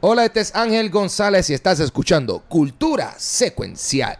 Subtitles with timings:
[0.00, 4.16] Hola, este es Ángel González y estás escuchando Cultura Secuencial.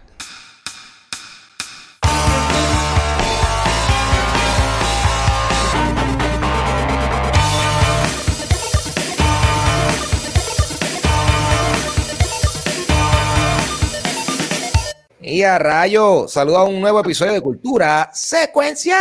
[15.20, 18.98] Y a rayo, saluda a un nuevo episodio de Cultura Secuencial.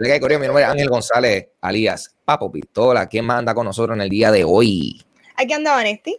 [0.00, 3.06] Le Mi nombre es Ángel González, alias Papo Pistola.
[3.06, 5.04] ¿Quién más anda con nosotros en el día de hoy?
[5.36, 6.18] Aquí anda Vanesti.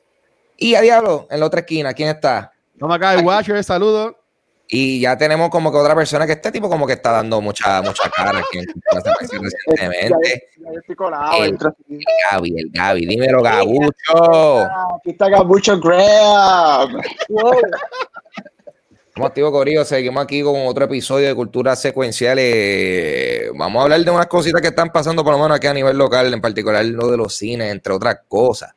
[0.58, 2.52] Y a diablo, en la otra esquina, ¿quién está?
[2.76, 4.14] Estamos acá, el Watcher, saludos.
[4.68, 7.82] Y ya tenemos como que otra persona que este tipo como que está dando mucha,
[7.82, 8.66] mucha cara aquí en
[9.42, 10.50] recientemente.
[11.40, 11.58] El, el
[12.32, 14.62] Gaby, el Gaby, dímelo, Gabucho.
[14.62, 17.02] Aquí está Gabucho Graham.
[19.22, 19.86] Estamos activos, Corillo.
[19.86, 22.40] Seguimos aquí con otro episodio de Cultura Secuencial.
[23.54, 25.96] vamos a hablar de unas cositas que están pasando, por lo menos aquí a nivel
[25.96, 28.74] local, en particular lo de los cines, entre otras cosas.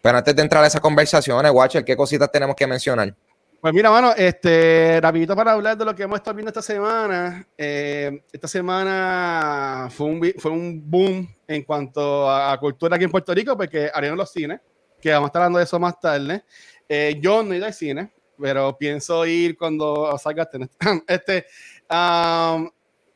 [0.00, 3.12] Pero antes de entrar a esas conversaciones, Watcher, ¿qué cositas tenemos que mencionar?
[3.60, 7.44] Pues mira, mano, este, rapidito para hablar de lo que hemos estado viendo esta semana.
[7.58, 13.34] Eh, esta semana fue un, fue un boom en cuanto a, cultura aquí en Puerto
[13.34, 14.60] Rico, porque abrieron los cines,
[15.02, 16.44] que vamos a estar hablando de eso más tarde.
[16.88, 20.68] Eh, yo no he ido al cine, pero pienso ir cuando salga este.
[21.06, 21.46] este
[21.90, 22.70] um,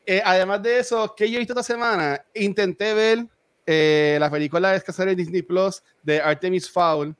[0.07, 2.23] eh, además de eso, ¿qué yo he visto esta semana?
[2.35, 3.25] Intenté ver
[3.65, 7.15] eh, la película que sale en Disney Plus de Artemis Fowl.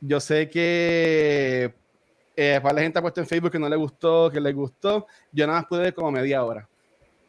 [0.00, 1.72] Yo sé que
[2.34, 5.06] eh, para la gente ha puesto en Facebook que no le gustó, que le gustó.
[5.30, 6.68] Yo nada más pude ver como media hora.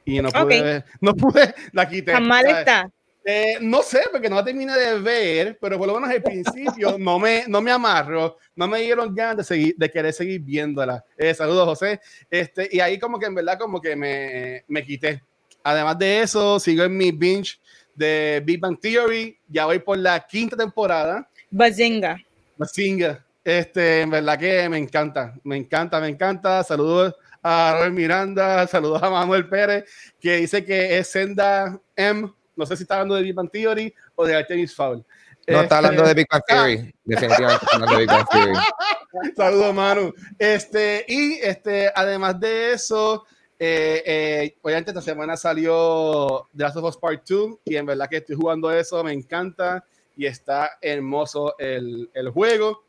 [0.03, 2.13] Y no pude, no pude, la quité.
[2.13, 2.89] Tan mal está.
[3.29, 6.97] Eh, no sé, porque no la terminé de ver, pero por lo menos al principio
[6.97, 11.03] no me, no me amarro, no me dieron ganas de, seguir, de querer seguir viéndola.
[11.17, 11.99] Eh, saludos, José.
[12.29, 15.21] Este, y ahí como que en verdad como que me, me quité.
[15.61, 17.59] Además de eso, sigo en mi binge
[17.93, 19.37] de Big Bang Theory.
[19.49, 21.29] Ya voy por la quinta temporada.
[21.51, 22.17] Bazinga.
[22.55, 23.25] Bazinga.
[23.43, 26.63] Este, en verdad que me encanta, me encanta, me encanta.
[26.63, 29.83] Saludos a Robert Miranda, saludos a Manuel Pérez,
[30.17, 33.93] que dice que es Senda M no sé si está hablando de Big Bang Theory
[34.15, 35.05] o de Artemis Fowl.
[35.47, 38.53] No está hablando de Big Bang Theory, definitivamente está hablando de Big Bang Theory.
[39.37, 40.13] Saludos, Manu.
[40.37, 43.25] Este, y este, además de eso,
[43.59, 48.09] eh, eh, obviamente esta semana salió The Last of Us Part 2 y en verdad
[48.09, 49.83] que estoy jugando eso, me encanta
[50.15, 52.83] y está hermoso el, el juego.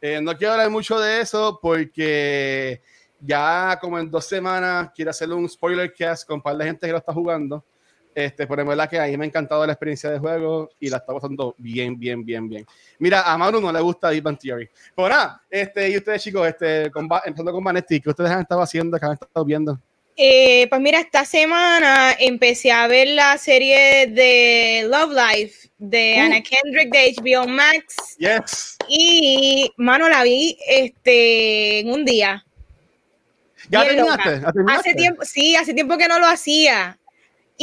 [0.00, 2.82] Eh, no quiero hablar mucho de eso porque
[3.20, 6.86] ya como en dos semanas quiero hacerle un spoiler cast con un par de gente
[6.86, 7.64] que lo está jugando.
[8.14, 10.90] Este, pero en verdad que a mí me ha encantado la experiencia de juego y
[10.90, 12.66] la está pasando bien, bien, bien, bien.
[12.98, 14.68] Mira, a Maru no le gusta Deep Bang Theory.
[14.94, 18.60] Pero nada, este, y ustedes chicos, este, con, empezando con Vanetti, ¿qué ustedes han estado
[18.60, 19.80] haciendo, qué han estado viendo?
[20.14, 26.20] Eh, pues mira, esta semana empecé a ver la serie de Love Life de uh.
[26.20, 28.16] Anna Kendrick de HBO Max.
[28.18, 28.76] Yes.
[28.88, 32.44] Y, mano, la vi este, en un día.
[33.70, 34.42] ¿Ya terminaste?
[34.68, 36.98] Hace tiempo, sí, hace tiempo que no lo hacía.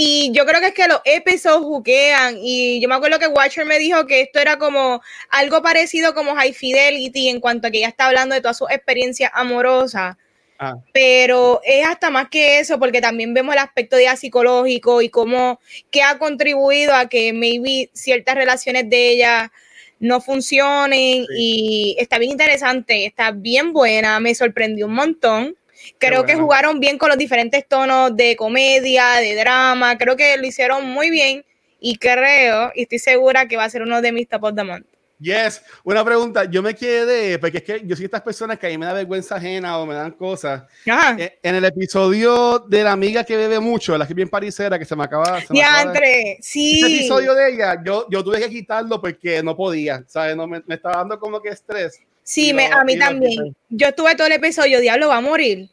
[0.01, 2.37] Y yo creo que es que los episodios juquean.
[2.41, 6.35] Y yo me acuerdo que Watcher me dijo que esto era como algo parecido como
[6.35, 10.15] High Fidelity en cuanto a que ella está hablando de todas sus experiencias amorosas.
[10.57, 10.75] Ah.
[10.93, 15.59] Pero es hasta más que eso, porque también vemos el aspecto de psicológico y cómo
[15.91, 19.51] que ha contribuido a que maybe ciertas relaciones de ella
[19.99, 21.25] no funcionen.
[21.37, 25.58] Y está bien interesante, está bien buena, me sorprendió un montón.
[25.97, 29.97] Creo que jugaron bien con los diferentes tonos de comedia, de drama.
[29.97, 31.45] Creo que lo hicieron muy bien
[31.79, 34.63] y creo, y estoy segura que va a ser uno de mis top of the
[34.63, 34.85] month.
[35.19, 36.45] Yes, una pregunta.
[36.45, 38.93] Yo me quedé, porque es que yo soy estas personas que a mí me da
[38.93, 40.63] vergüenza ajena o me dan cosas.
[40.85, 44.79] Eh, en el episodio de la amiga que bebe mucho, la que es bien parisera,
[44.79, 45.41] que se me acaba.
[45.41, 46.79] Se me sí.
[46.79, 50.37] Ese episodio de ella, yo, yo tuve que quitarlo porque no podía, ¿sabes?
[50.37, 51.99] No, me, me estaba dando como que estrés.
[52.29, 53.55] Sí, me, a mí también.
[53.69, 55.71] Yo estuve todo el episodio, diablo, va a morir.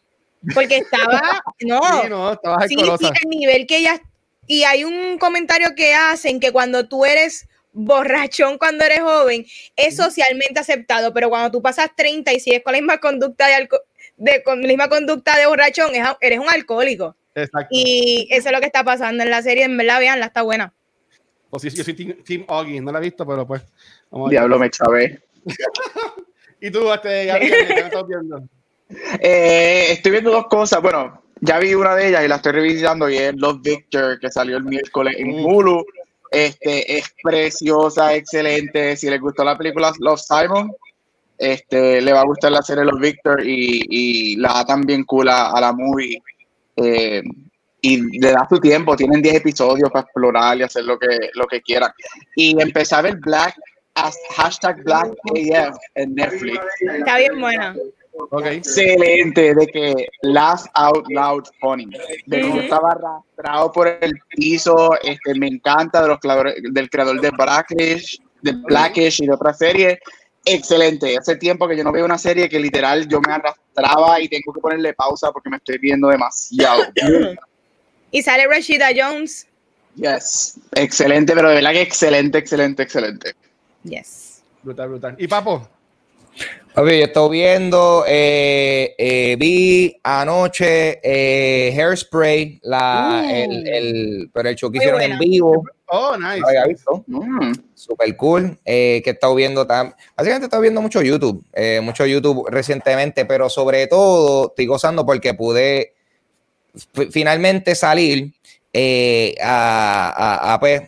[0.55, 1.21] Porque estaba,
[1.61, 4.01] no, sí, no estaba sí, sí, el nivel que ella,
[4.47, 9.45] y hay un comentario que hacen que cuando tú eres borrachón cuando eres joven,
[9.77, 13.69] es socialmente aceptado, pero cuando tú pasas 30 y sigues con la misma conducta de,
[14.17, 15.91] de con la misma conducta de borrachón,
[16.23, 17.17] eres un alcohólico.
[17.35, 17.69] Exacto.
[17.71, 20.73] Y eso es lo que está pasando en la serie, en verdad, veanla, está buena.
[21.51, 23.63] Pues sí, yo soy Team, team Oggy, no la he visto, pero pues.
[24.31, 25.23] Diablo, me chavé.
[26.67, 28.43] ¿Y tú, este, ya, ¿qué estás viendo?
[29.21, 30.81] Eh, estoy viendo dos cosas.
[30.81, 34.31] Bueno, ya vi una de ellas y la estoy revisando y es Love Victor, que
[34.31, 35.85] salió el miércoles en Hulu.
[36.31, 38.97] Este, es preciosa, excelente.
[38.97, 40.73] Si les gustó la película Love Simon,
[41.37, 45.29] este, le va a gustar la serie Love Victor y, y la da también cool
[45.31, 46.23] a, la movie.
[46.77, 47.25] Eh,
[47.81, 51.47] y le das tu tiempo, tienen 10 episodios para explorar y hacer lo que, lo
[51.49, 51.91] que quieran.
[52.37, 53.57] Y empecé a ver Black,
[54.31, 56.61] hashtag Black AF en Netflix.
[56.81, 57.75] Está bien buena.
[58.31, 58.57] Okay.
[58.57, 61.87] Excelente, de que laugh out loud funny.
[62.27, 66.89] De que yo estaba arrastrado por el piso, este, me encanta de los creadores, del
[66.89, 70.01] creador de Blackish, de Blackish y de otra serie.
[70.45, 71.17] Excelente.
[71.19, 74.53] Hace tiempo que yo no veo una serie que literal yo me arrastraba y tengo
[74.53, 76.85] que ponerle pausa porque me estoy viendo demasiado.
[78.11, 79.47] y sale Rashida Jones.
[79.97, 80.59] Yes.
[80.75, 83.35] Excelente, pero de verdad que excelente, excelente, excelente.
[83.89, 84.43] Yes.
[84.63, 85.15] Brutal, brutal.
[85.19, 85.69] ¿Y Papo?
[86.75, 93.31] Ok, yo estoy viendo, eh, eh, vi anoche eh, Hairspray, la, Uh.
[93.35, 95.15] el, el, pero el show que hicieron buena.
[95.15, 95.65] en vivo.
[95.87, 96.41] Oh, nice.
[96.41, 97.05] No había visto.
[97.07, 97.53] Mm.
[97.75, 98.59] Super cool.
[98.67, 101.43] Eh, que he estado viendo tam- Básicamente he estado viendo mucho YouTube.
[101.55, 105.95] eh, mucho YouTube recientemente, pero sobre todo estoy gozando porque pude
[106.93, 108.35] fi- finalmente salir
[108.75, 110.83] eh, a, a- a, pues,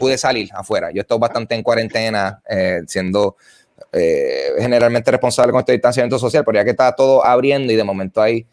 [0.00, 0.90] pude salir afuera.
[0.90, 3.36] Yo he estado bastante en cuarentena, eh, siendo
[3.92, 7.84] eh, generalmente responsable con este distanciamiento social, pero ya que está todo abriendo y de
[7.84, 8.46] momento hay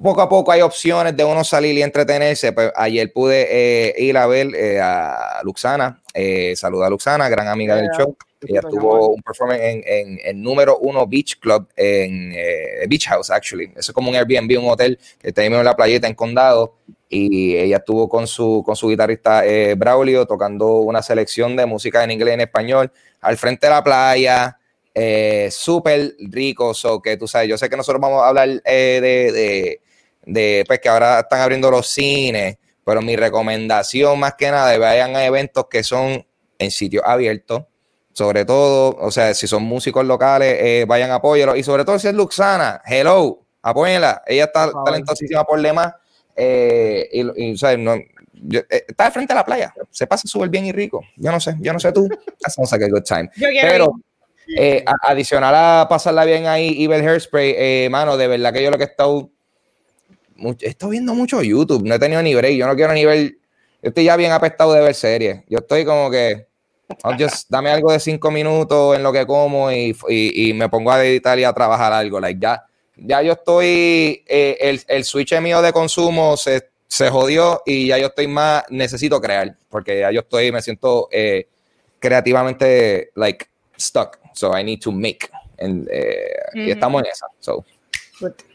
[0.00, 2.52] poco a poco hay opciones de uno salir y entretenerse.
[2.52, 7.48] Pues ayer pude eh, ir a ver eh, a Luxana, eh, saluda a Luxana, gran
[7.48, 7.98] amiga del Yeah.
[7.98, 8.16] show.
[8.42, 13.30] Ella tuvo un performance en, en, en número uno Beach Club en eh, Beach House,
[13.30, 13.66] actually.
[13.76, 16.14] Eso es como un Airbnb, un hotel que está ahí mismo en la playita en
[16.14, 16.76] Condado.
[17.12, 22.04] Y ella estuvo con su, con su guitarrista eh, Braulio tocando una selección de música
[22.04, 24.56] en inglés y en español al frente de la playa.
[24.94, 29.00] Eh, Súper rico, so que tú sabes, yo sé que nosotros vamos a hablar eh,
[29.02, 29.80] de, de,
[30.24, 35.16] de, pues que ahora están abriendo los cines, pero mi recomendación más que nada, vayan
[35.16, 36.24] a eventos que son
[36.58, 37.64] en sitios abiertos,
[38.12, 41.56] sobre todo, o sea, si son músicos locales, eh, vayan a apoyarlos.
[41.58, 44.22] Y sobre todo si es Luxana, hello, apóyenla.
[44.26, 45.94] Ella está talentosísima por demás.
[46.42, 47.78] Eh, y, y, ¿sabes?
[47.78, 47.96] No,
[48.32, 51.02] yo- eh, está de frente a la playa, se pasa súper bien y rico.
[51.16, 52.08] Yo no sé, yo no sé tú.
[52.40, 53.28] That sounds like a good time.
[53.70, 53.92] Pero
[54.56, 58.62] eh, a- adicional a pasarla bien ahí y ver Hairspray, eh, mano, de verdad que
[58.62, 59.28] yo lo que he estado,
[60.36, 63.04] mucho, he estado viendo mucho YouTube, no he tenido ni break, yo no quiero ni
[63.04, 63.32] ver,
[63.82, 66.46] yo estoy ya bien apestado de ver series, yo estoy como que,
[67.18, 70.90] just, dame algo de cinco minutos en lo que como y, y- y me pongo
[70.90, 72.64] a editar y a trabajar algo, like ya,
[73.00, 77.98] ya yo estoy, eh, el, el switch mío de consumo se, se jodió y ya
[77.98, 81.48] yo estoy más, necesito crear, porque ya yo estoy, me siento eh,
[81.98, 83.46] creativamente, like,
[83.78, 87.64] stuck, so I need to make, and, eh, y estamos en esa, so.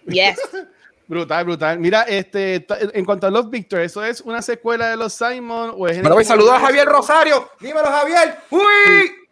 [0.07, 0.39] Yes.
[1.07, 1.79] Brutal, brutal.
[1.79, 5.87] Mira, este, en cuanto a Los Victor, ¿eso es una secuela de los Simon o
[5.87, 6.87] es en Bueno, el voy saludo a Javier?
[6.87, 7.47] Rosario.
[7.59, 8.39] Dímelo, Javier.
[8.49, 8.61] Uy.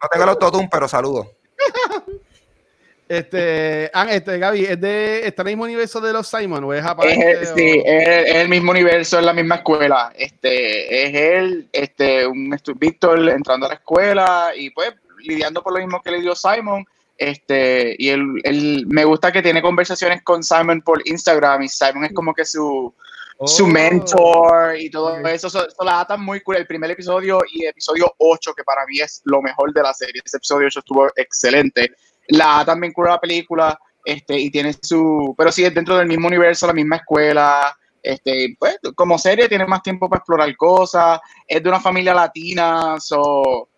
[0.00, 1.32] No tengo el autotune, pero saludo.
[3.18, 6.72] Este, ah, este, Gaby, ¿es de, ¿está en el mismo universo de los Simon o
[6.74, 7.12] es aparte?
[7.14, 10.12] Es, el- sí, o- es, el- es el mismo universo, es la misma escuela.
[10.16, 15.78] Este, es él, este, un Víctor entrando a la escuela y pues lidiando por lo
[15.80, 16.84] mismo que le dio Simon.
[17.16, 22.04] Este, y él, él- me gusta que tiene conversaciones con Simon por Instagram y Simon
[22.06, 22.92] es como que su,
[23.46, 23.66] su Oh.
[23.68, 25.46] mentor y todo eso.
[25.48, 26.56] Eso, eso la atan muy cool.
[26.56, 30.20] El primer episodio y episodio 8, que para mí es lo mejor de la serie.
[30.24, 31.92] Ese episodio 8 estuvo excelente.
[32.28, 33.78] La atan bien cool la película.
[34.04, 35.34] Este, y tiene su.
[35.36, 37.76] Pero sí, es dentro del mismo universo, la misma escuela.
[38.02, 41.20] Este, pues, como serie, tiene más tiempo para explorar cosas.
[41.46, 42.96] Es de una familia latina.
[43.00, 43.68] So,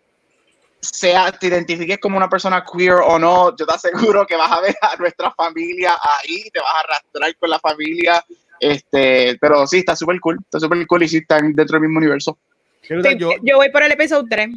[0.79, 4.61] sea te identifiques como una persona queer o no, yo te aseguro que vas a
[4.61, 8.23] ver a nuestra familia ahí, te vas a arrastrar con la familia.
[8.59, 11.99] Este, pero sí, está súper cool, está súper cool y sí están dentro del mismo
[11.99, 12.37] universo.
[12.81, 14.49] Sí, yo, yo voy por el episodio 3.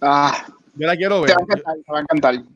[0.00, 1.36] Ah, yo la quiero te ver.
[1.36, 2.55] va a encantar, te va a encantar.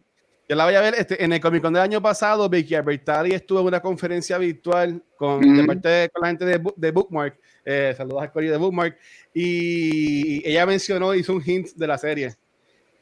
[0.50, 2.48] Yo la voy a ver este, en el Comic Con del año pasado.
[2.48, 5.66] Vicky Albertari estuvo en una conferencia virtual con, de Ujú.
[5.68, 7.38] parte de, con la gente de, de Bookmark.
[7.64, 8.98] Eh, saludos a Cory de Bookmark.
[9.32, 12.34] Y ella mencionó, hizo un hint de la serie.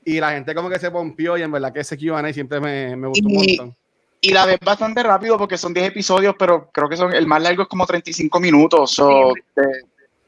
[0.05, 2.95] Y la gente como que se pompió y en verdad que ese Q&A siempre me,
[2.95, 3.77] me gustó un Y- montón.
[4.21, 7.41] Y la ves bastante rápido porque son 10 episodios, pero creo que son el más
[7.41, 8.91] largo es como 35 minutos.
[8.93, 9.63] So, te,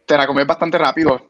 [0.07, 1.21] te la comes bastante rápido.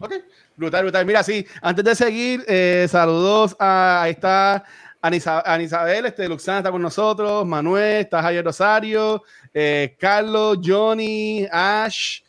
[0.00, 0.12] Ok,
[0.60, 1.06] brutal, brutal.
[1.06, 4.62] Mira, sí, antes de seguir, eh, saludos a, ahí está
[5.02, 9.22] Anisa- Anisabel, este, Luxana está con nosotros, Manuel, está Javier Rosario,
[9.54, 12.20] eh, Carlos, Johnny, Ash,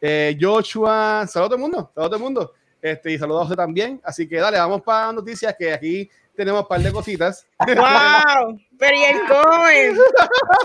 [0.00, 2.52] eh, Joshua, saludos a todo el mundo, saludos a todo el mundo.
[2.80, 4.00] Este, y saludos a usted también.
[4.04, 7.44] Así que dale, vamos para noticias que aquí tenemos un par de cositas.
[7.66, 8.60] ¡Wow!
[8.78, 9.92] Pero y el cover.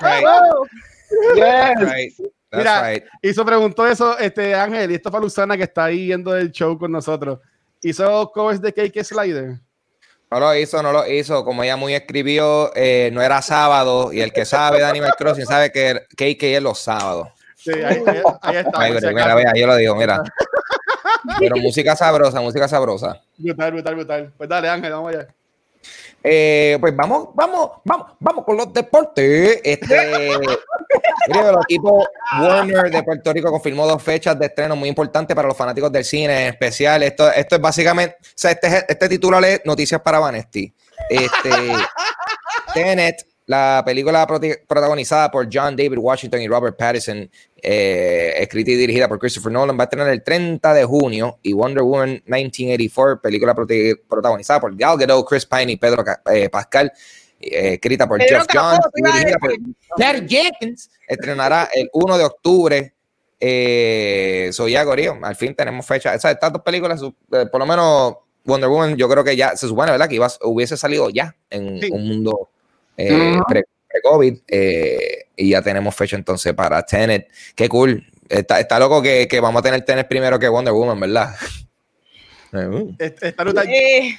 [0.02, 0.68] Right, Wow.
[1.36, 1.92] Yes.
[1.92, 2.14] right.
[2.54, 3.04] That's Mira, right.
[3.20, 6.78] Hizo preguntó eso este Ángel, y esto para Luzana que está ahí yendo el show
[6.78, 7.40] con nosotros.
[7.82, 9.60] Hizo covers de Cake Slider.
[10.30, 11.44] No lo hizo, no lo hizo.
[11.44, 14.14] Como ella muy escribió, eh, no era sábado.
[14.14, 17.30] Y el que sabe de Animal Crossing sabe que KK es los sábados.
[17.56, 18.04] Sí, ahí,
[18.42, 18.72] ahí, está.
[18.76, 20.22] Ay, mira, mira, yo lo digo, mira.
[21.40, 23.20] Pero música sabrosa, música sabrosa.
[23.36, 24.34] Brutal, brutal, brutal.
[24.38, 25.28] Pues dale, Ángel, vamos allá.
[26.24, 29.60] Eh, pues vamos, vamos, vamos, vamos con los deportes.
[29.64, 30.28] Este,
[31.28, 32.08] el equipo
[32.40, 36.06] Warner de Puerto Rico confirmó dos fechas de estreno muy importantes para los fanáticos del
[36.06, 37.04] cine en especial.
[37.04, 40.74] Esto, esto es básicamente, o sea, este, este título es Noticias para Vanesti.
[41.10, 41.50] Este,
[42.74, 47.30] Tenet la película protagonizada por John David Washington y Robert Pattinson,
[47.62, 51.54] eh, escrita y dirigida por Christopher Nolan, va a tener el 30 de junio y
[51.54, 56.92] Wonder Woman 1984, película protagonizada por Gal Gadot, Chris Pine y Pedro eh, Pascal,
[57.40, 62.94] eh, escrita por Jeff Johns y dirigida por Jenkins, estrenará el 1 de octubre.
[64.54, 66.14] soy ya, Gorío, al fin tenemos fecha.
[66.14, 69.92] Esas, estas dos películas, por lo menos Wonder Woman, yo creo que ya se supone,
[69.92, 70.08] ¿verdad?
[70.08, 72.50] Que iba, hubiese salido ya en un mundo
[72.98, 77.30] eh, pre-COVID, eh, y ya tenemos fecha entonces para Tenet.
[77.56, 78.06] Qué cool.
[78.30, 81.36] Está, está loco que, que, vamos a tener Tenet primero que Wonder Woman, ¿verdad?
[83.38, 83.64] Ruta.
[83.64, 84.18] Eh,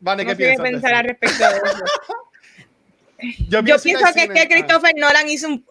[0.00, 0.62] vale, ¿qué piensas?
[0.62, 1.84] pensar al respecto de eso?
[3.48, 5.64] Yo pienso, que, es que Christopher Nolan hizo un.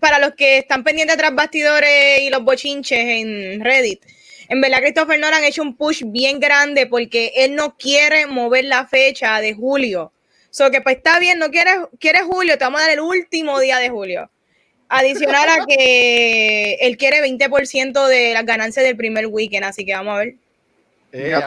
[0.00, 4.04] Para los que están pendientes tras bastidores y los bochinches en Reddit,
[4.48, 8.66] en verdad Christopher Nolan ha hecho un push bien grande porque él no quiere mover
[8.66, 10.12] la fecha de julio
[10.56, 13.60] So que pues está bien, no quieres, quieres julio, te vamos a dar el último
[13.60, 14.30] día de julio.
[14.88, 20.14] Adicional a que él quiere 20% de las ganancias del primer weekend, así que vamos
[20.14, 20.34] a ver.
[21.12, 21.38] Eh,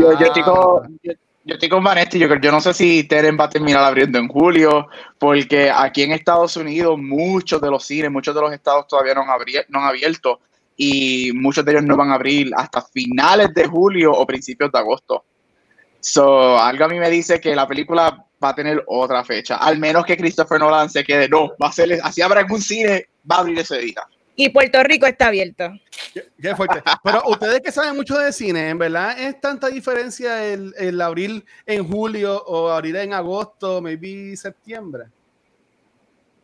[0.00, 1.12] yo, yo, estoy con, yo,
[1.44, 4.88] estoy con Vanetti, yo, yo no sé si Teren va a terminar abriendo en julio,
[5.18, 9.20] porque aquí en Estados Unidos muchos de los cines, muchos de los estados todavía no
[9.20, 9.28] han,
[9.68, 10.40] no han abierto
[10.74, 14.78] y muchos de ellos no van a abrir hasta finales de julio o principios de
[14.78, 15.22] agosto.
[16.00, 19.56] So, algo a mí me dice que la película va a tener otra fecha.
[19.56, 23.08] Al menos que Christopher Nolan se quede, no, va a ser, así habrá algún cine,
[23.30, 24.02] va a abrir ese día.
[24.36, 25.72] Y Puerto Rico está abierto.
[26.12, 26.82] Qué, fuerte.
[27.04, 31.44] Pero ustedes que saben mucho de cine, ¿en verdad es tanta diferencia el, el abril
[31.66, 35.04] en julio o abrir en agosto, maybe septiembre?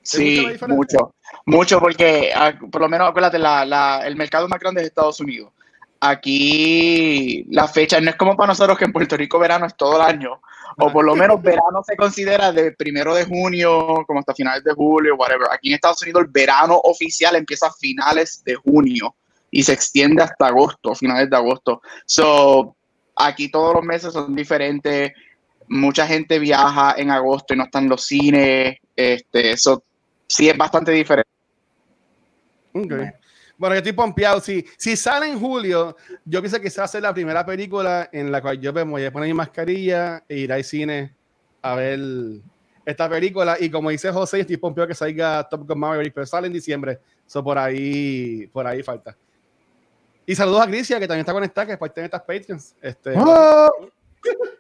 [0.03, 1.15] Sí, mucho,
[1.45, 5.21] mucho, porque ah, por lo menos acuérdate, la, la, el mercado más grande es Estados
[5.21, 5.53] Unidos.
[6.01, 9.97] Aquí la fecha no es como para nosotros que en Puerto Rico verano es todo
[9.97, 10.41] el año
[10.81, 14.73] o por lo menos verano se considera de primero de junio como hasta finales de
[14.73, 15.49] julio, whatever.
[15.51, 19.15] Aquí en Estados Unidos el verano oficial empieza a finales de junio
[19.51, 21.83] y se extiende hasta agosto, finales de agosto.
[22.07, 22.77] So,
[23.17, 25.13] aquí todos los meses son diferentes.
[25.69, 28.77] Mucha gente viaja en agosto y no están los cines.
[28.95, 29.83] Este, eso
[30.27, 31.31] sí es bastante diferente.
[32.73, 33.11] Okay.
[33.61, 34.41] Bueno, yo estoy pompeado.
[34.41, 38.09] Si, si sale en julio, yo pienso que se va a hacer la primera película
[38.11, 41.15] en la cual yo me voy a poner mi mascarilla e ir al cine
[41.61, 42.01] a ver
[42.87, 43.59] esta película.
[43.61, 47.01] Y como dice José, estoy pompeado que salga Top Gun Maverick, pero sale en diciembre.
[47.27, 49.15] Eso por ahí, por ahí falta.
[50.25, 52.75] Y saludos a Grisia, que también está conectada, que después tiene estas Patreons.
[52.81, 53.91] Este, ¡Oh!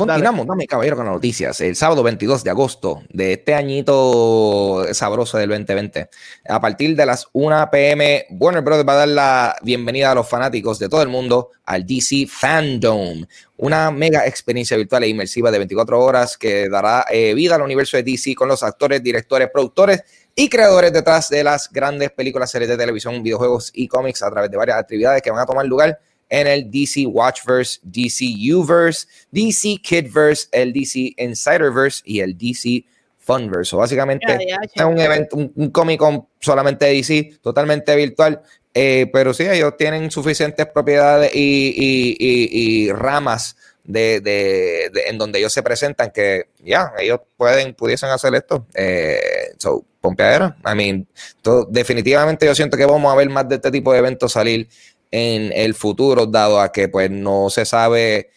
[0.00, 1.60] Continuamos, dame caballero con las noticias.
[1.60, 6.08] El sábado 22 de agosto de este añito sabroso del 2020,
[6.48, 8.82] a partir de las 1 pm, Warner Bros.
[8.88, 13.26] va a dar la bienvenida a los fanáticos de todo el mundo al DC Fandom,
[13.58, 17.98] una mega experiencia virtual e inmersiva de 24 horas que dará eh, vida al universo
[17.98, 20.02] de DC con los actores, directores, productores
[20.34, 24.50] y creadores detrás de las grandes películas, series de televisión, videojuegos y cómics a través
[24.50, 25.98] de varias actividades que van a tomar lugar
[26.30, 32.84] en el DC Watchverse, DC Uverse, DC Kidverse, el DC Insiderverse y el DC
[33.18, 33.76] Funverse.
[33.76, 34.26] básicamente
[34.74, 38.40] es un evento, un, Comic Con solamente DC, totalmente virtual.
[38.72, 46.12] Eh, pero sí, ellos tienen suficientes propiedades y, ramas de, en donde ellos se presentan
[46.12, 48.66] que ya, ellos pueden, pudiesen hacer esto.
[48.74, 49.20] Eh,
[49.58, 50.56] so, pompeadera.
[50.64, 51.06] I mean,
[51.68, 54.68] definitivamente yo siento que vamos a ver más de este tipo de eventos salir
[55.10, 58.30] en el futuro, dado a que pues no se sabe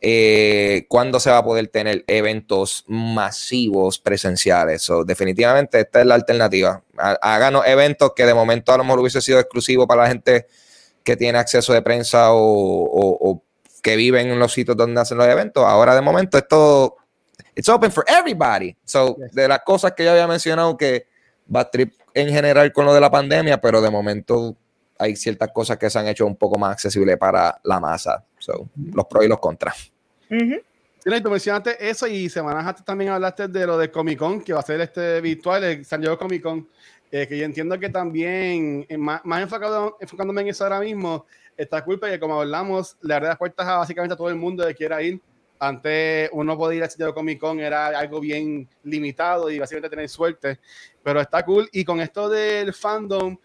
[0.00, 4.88] eh, cuándo se va a poder tener eventos masivos presenciales.
[4.90, 6.82] o definitivamente esta es la alternativa.
[6.96, 10.46] Háganos eventos que de momento a lo mejor hubiese sido exclusivo para la gente
[11.02, 13.42] que tiene acceso de prensa o,
[13.82, 15.64] que vive en los sitios donde hacen los eventos.
[15.64, 16.96] Ahora de momento esto
[17.56, 18.76] it's open for everybody.
[18.84, 21.06] So, de las cosas que yo había mencionado que
[21.54, 24.56] va a trip en general con lo de la pandemia, pero de momento
[24.98, 28.24] hay ciertas cosas que se han hecho un poco más accesibles para la masa.
[28.38, 29.92] So, los pros y los contras.
[30.28, 34.52] Sí, tú mencionaste eso y semanas antes también hablaste de lo de Comic Con, que
[34.52, 36.68] va a ser este virtual, el San Diego Comic Con,
[37.10, 41.24] eh, que yo entiendo que también, eh, más, más enfocado, enfocándome en eso ahora mismo,
[41.56, 44.66] está culpa que como hablamos, le abre las puertas a básicamente a todo el mundo
[44.66, 45.20] que quiera ir
[45.60, 49.90] Antes uno podía ir al sitio de Comic Con, era algo bien limitado y básicamente
[49.90, 50.60] tener suerte,
[51.02, 51.68] pero está cool.
[51.72, 53.36] Y con esto del fandom,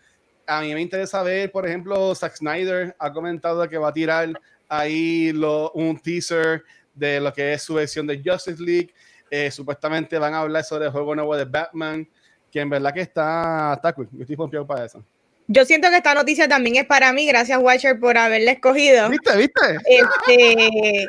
[0.45, 4.29] a mí me interesa ver, por ejemplo, Zack Snyder ha comentado que va a tirar
[4.67, 8.93] ahí lo, un teaser de lo que es su versión de Justice League.
[9.29, 12.07] Eh, supuestamente van a hablar sobre el juego nuevo de Batman,
[12.51, 14.07] que en verdad que está, está cool.
[14.11, 15.03] Yo estoy para eso.
[15.47, 19.09] Yo siento que esta noticia también es para mí, gracias Watcher por haberla escogido.
[19.09, 19.37] ¿Viste?
[19.37, 19.77] ¿Viste?
[19.85, 21.07] Este,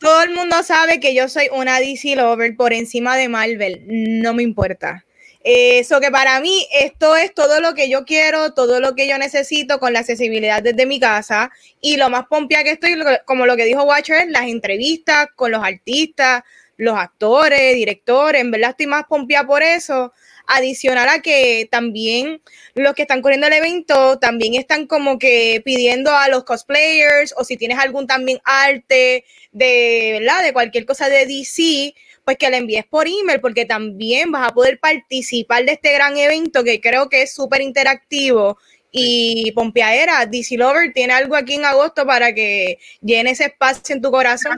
[0.00, 4.34] todo el mundo sabe que yo soy una DC lover por encima de Marvel, no
[4.34, 5.05] me importa.
[5.48, 9.16] Eso que para mí esto es todo lo que yo quiero, todo lo que yo
[9.16, 13.54] necesito con la accesibilidad desde mi casa y lo más pompia que estoy, como lo
[13.54, 16.42] que dijo Watcher, las entrevistas con los artistas,
[16.76, 20.12] los actores, directores, verdad estoy más pompia por eso.
[20.48, 22.42] Adicional a que también
[22.74, 27.44] los que están corriendo el evento también están como que pidiendo a los cosplayers o
[27.44, 30.42] si tienes algún también arte de, ¿verdad?
[30.42, 31.94] De cualquier cosa de DC,
[32.26, 36.16] pues que le envíes por email porque también vas a poder participar de este gran
[36.16, 38.58] evento que creo que es súper interactivo
[38.90, 44.02] y Pompeadera, DC Lover tiene algo aquí en agosto para que llene ese espacio en
[44.02, 44.56] tu corazón.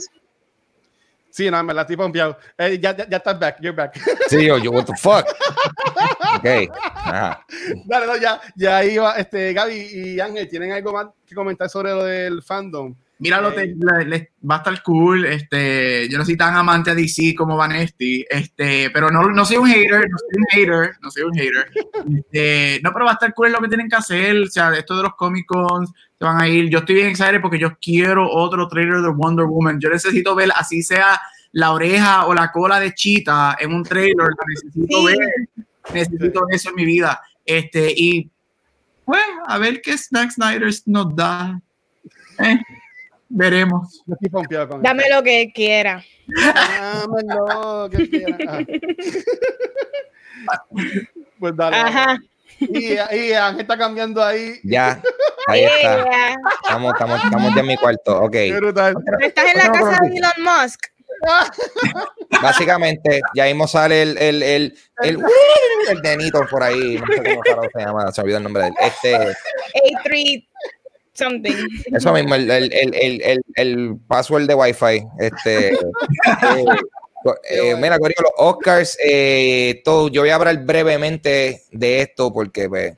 [1.29, 2.39] Sí, no, me la estoy pompeado.
[2.57, 4.01] Eh, ya, ya, ya, estás back, you're back.
[4.29, 5.27] Sí, yo, yo, what the fuck.
[6.37, 6.75] ok.
[6.95, 7.45] Ajá.
[7.85, 9.15] Dale, no, ya, ya iba.
[9.17, 12.95] Este, Gaby y Ángel, ¿tienen algo más que comentar sobre lo del fandom?
[13.21, 15.25] Míralo, te, le, le, va a estar cool.
[15.27, 19.57] Este, yo no soy tan amante a DC como Vanesti, este, pero no, no soy
[19.57, 21.71] un hater, no soy un hater, no soy un hater.
[22.19, 24.37] Este, no, pero va a estar cool lo que tienen que hacer.
[24.43, 26.69] O sea, esto de los Comic Cons se van a ir.
[26.69, 29.81] Yo estoy bien excited porque yo quiero otro trailer de Wonder Woman.
[29.81, 31.21] Yo necesito ver, así sea
[31.53, 34.15] la oreja o la cola de Cheetah en un trailer.
[34.17, 35.07] Lo necesito sí.
[35.07, 35.65] ver.
[35.93, 37.21] Necesito eso en mi vida.
[37.45, 38.31] Este, y
[39.05, 41.61] pues, a ver qué Snack Snyder nos da.
[42.39, 42.59] Eh.
[43.29, 44.03] Veremos.
[44.81, 46.03] Dame lo que quiera.
[46.27, 48.67] Dame lo que quiera.
[51.39, 51.77] pues dale.
[51.77, 52.19] Ajá.
[52.61, 54.55] Y, y Ángel está cambiando ahí.
[54.65, 55.01] Ya,
[55.47, 56.35] ahí está.
[56.65, 58.21] Estamos, estamos, estamos ya en mi cuarto.
[58.23, 58.35] Ok.
[58.35, 58.95] Estás
[59.47, 60.81] en la casa de Elon Musk.
[62.43, 65.19] Básicamente, ya mismo sale el, el, el, el,
[65.89, 66.99] el, denito por ahí.
[66.99, 68.75] No sé cómo se llama, se olvidó el nombre de él.
[68.81, 69.17] Este.
[69.17, 70.49] A3
[71.19, 71.55] something.
[71.93, 75.07] Eso mismo, el, el, el, el, el password de Wi-Fi.
[75.19, 76.65] Este, eh,
[77.51, 82.69] eh, mira, Corillo, los Oscars, eh, todo, yo voy a hablar brevemente de esto porque
[82.69, 82.97] pues,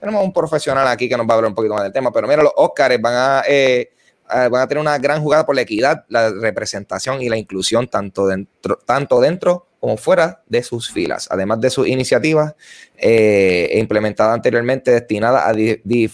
[0.00, 2.28] tenemos un profesional aquí que nos va a hablar un poquito más del tema, pero
[2.28, 3.90] mira, los Oscars van a, eh,
[4.28, 8.26] van a tener una gran jugada por la equidad, la representación y la inclusión tanto
[8.26, 12.54] dentro, tanto dentro como fuera de sus filas, además de sus iniciativas
[13.00, 16.08] implementadas anteriormente destinadas a di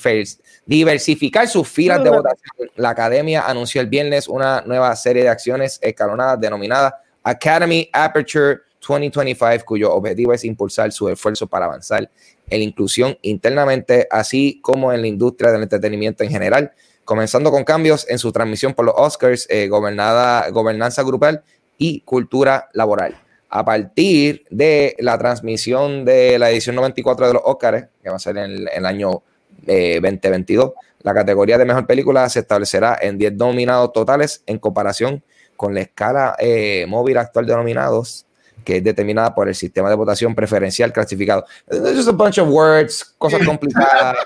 [0.66, 2.70] diversificar sus filas de votación.
[2.76, 9.64] La academia anunció el viernes una nueva serie de acciones escalonadas denominada Academy Aperture 2025,
[9.64, 12.10] cuyo objetivo es impulsar su esfuerzo para avanzar
[12.48, 16.72] en la inclusión internamente, así como en la industria del entretenimiento en general,
[17.04, 21.42] comenzando con cambios en su transmisión por los Oscars, eh, gobernada, gobernanza grupal
[21.78, 23.18] y cultura laboral.
[23.48, 28.18] A partir de la transmisión de la edición 94 de los Oscars, que va a
[28.18, 29.22] ser en el, en el año
[29.66, 35.22] eh, 2022, la categoría de mejor película se establecerá en 10 nominados totales en comparación
[35.56, 38.26] con la escala eh, móvil actual de nominados,
[38.64, 41.44] que es determinada por el sistema de votación preferencial clasificado.
[41.70, 44.16] It's just a bunch of words, cosas complicadas.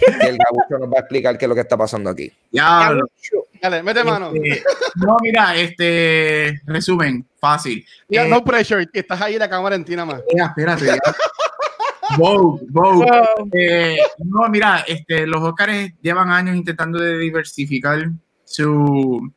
[0.00, 2.32] el Gabucho nos va a explicar qué es lo que está pasando aquí.
[2.50, 2.92] Ya,
[3.60, 4.32] Dale, mete mano.
[4.34, 4.62] Este,
[4.96, 7.84] no, mira, este resumen, fácil.
[8.08, 10.22] Ya, eh, no pressure, que estás ahí la cámara en ti nada más.
[10.34, 10.86] Ya, espérate.
[10.86, 10.98] Ya.
[12.16, 13.06] Vogue, Vogue.
[13.06, 13.50] Wow.
[13.52, 18.10] Eh, no, mira, este, los Oscars llevan años intentando de diversificar
[18.44, 19.32] su,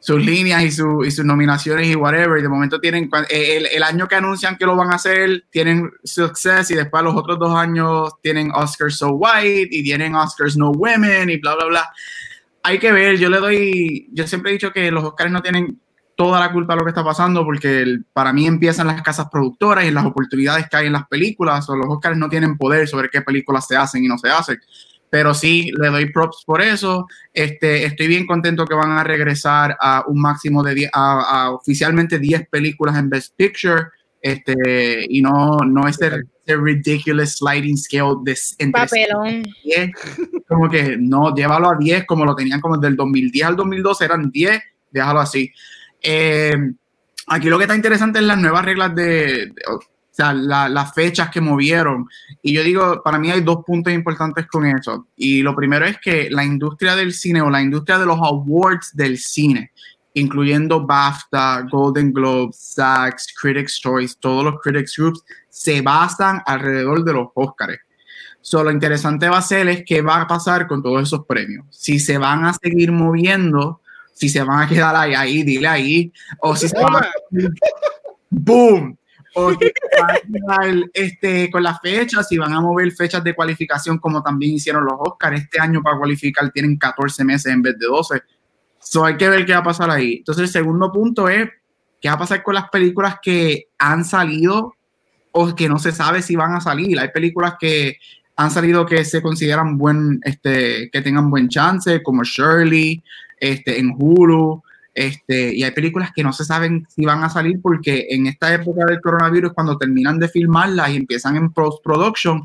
[0.00, 2.38] sus líneas y, su, y, sus nominaciones y whatever.
[2.38, 5.90] Y de momento tienen el, el, año que anuncian que lo van a hacer, tienen
[6.02, 10.70] Success y después los otros dos años tienen Oscars So White y tienen Oscars No
[10.70, 11.88] Women y bla, bla, bla.
[12.62, 15.80] Hay que ver, yo le doy, yo siempre he dicho que los Oscars no tienen
[16.20, 19.28] toda la culpa de lo que está pasando porque el, para mí empiezan las casas
[19.32, 22.86] productoras y las oportunidades que hay en las películas o los Oscars no tienen poder
[22.86, 24.60] sobre qué películas se hacen y no se hacen
[25.08, 27.06] pero sí le doy props por eso.
[27.32, 31.50] Este, estoy bien contento que van a regresar a un máximo de 10, a, a,
[31.50, 33.86] oficialmente 10 películas en Best Picture.
[34.22, 36.06] Este, y no, no este,
[36.38, 39.42] este ridiculous sliding scale de entre Papelón.
[39.64, 39.90] 10,
[40.46, 44.30] como que no, llévalo a 10 como lo tenían como del 2010 al 2012 eran
[44.30, 45.50] 10, déjalo así.
[46.02, 46.56] Eh,
[47.26, 49.04] aquí lo que está interesante es las nuevas reglas de,
[49.46, 52.08] de o sea, la, las fechas que movieron.
[52.42, 55.06] Y yo digo, para mí hay dos puntos importantes con eso.
[55.16, 58.90] Y lo primero es que la industria del cine o la industria de los awards
[58.94, 59.72] del cine
[60.14, 67.12] incluyendo BAFTA, Golden Globes, SAGs, Critics Choice, todos los Critics Groups, se basan alrededor de
[67.12, 67.78] los Oscars.
[68.42, 71.66] So, lo interesante va a ser es qué va a pasar con todos esos premios.
[71.70, 73.79] Si se van a seguir moviendo,
[74.20, 77.08] si se van a quedar ahí, ahí dile ahí, o si se van a...
[78.28, 78.98] ¡Boom!
[79.34, 83.34] O si van a quedar, este, con las fechas, si van a mover fechas de
[83.34, 85.40] cualificación como también hicieron los Oscars.
[85.40, 88.22] Este año para cualificar tienen 14 meses en vez de 12.
[88.78, 90.16] So, hay que ver qué va a pasar ahí.
[90.18, 91.48] Entonces, el segundo punto es
[91.98, 94.74] qué va a pasar con las películas que han salido
[95.32, 96.98] o que no se sabe si van a salir.
[97.00, 97.96] Hay películas que
[98.40, 103.02] han salido que se consideran buen, este, que tengan buen chance, como Shirley,
[103.38, 104.62] este, en Hulu,
[104.94, 108.54] este, y hay películas que no se saben si van a salir porque en esta
[108.54, 112.42] época del coronavirus, cuando terminan de filmarlas y empiezan en post-production,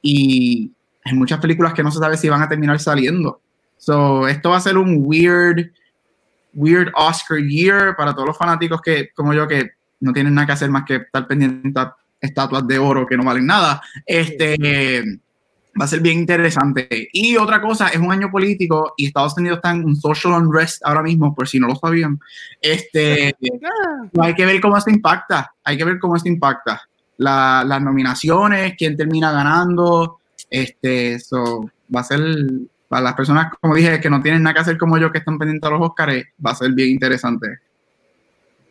[0.00, 0.72] y
[1.04, 3.42] hay muchas películas que no se sabe si van a terminar saliendo.
[3.76, 5.70] So, esto va a ser un weird,
[6.54, 10.52] weird Oscar year para todos los fanáticos que, como yo, que no tienen nada que
[10.54, 13.82] hacer más que estar pendientes a estatuas de oro que no valen nada.
[14.06, 15.20] Este,
[15.80, 17.08] va a ser bien interesante.
[17.12, 20.84] Y otra cosa, es un año político y Estados Unidos está en un social unrest
[20.84, 22.18] ahora mismo, por si no lo sabían.
[22.60, 23.34] Este,
[24.20, 26.82] hay que ver cómo esto impacta, hay que ver cómo esto impacta.
[27.16, 30.18] La, las nominaciones, quién termina ganando,
[30.50, 32.20] este, eso va a ser,
[32.88, 35.38] para las personas, como dije, que no tienen nada que hacer como yo, que están
[35.38, 37.58] pendientes a los Oscars, va a ser bien interesante.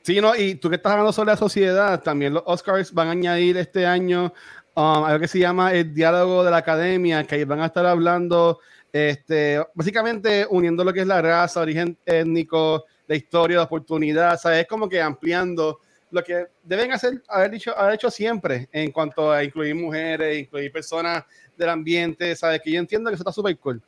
[0.04, 3.12] Sí, no, y tú que estás hablando sobre la sociedad, también los Oscars van a
[3.12, 4.34] añadir este año
[4.76, 7.86] um, algo que se llama el diálogo de la academia, que ahí van a estar
[7.86, 8.60] hablando,
[8.92, 14.62] este, básicamente uniendo lo que es la raza, origen étnico, la historia, la oportunidad, ¿sabes?
[14.62, 15.80] Es como que ampliando
[16.12, 20.72] lo que deben hacer, haber, dicho, haber hecho siempre en cuanto a incluir mujeres, incluir
[20.72, 21.24] personas
[21.58, 22.62] del ambiente, ¿sabes?
[22.62, 23.82] Que yo entiendo que eso está súper cool.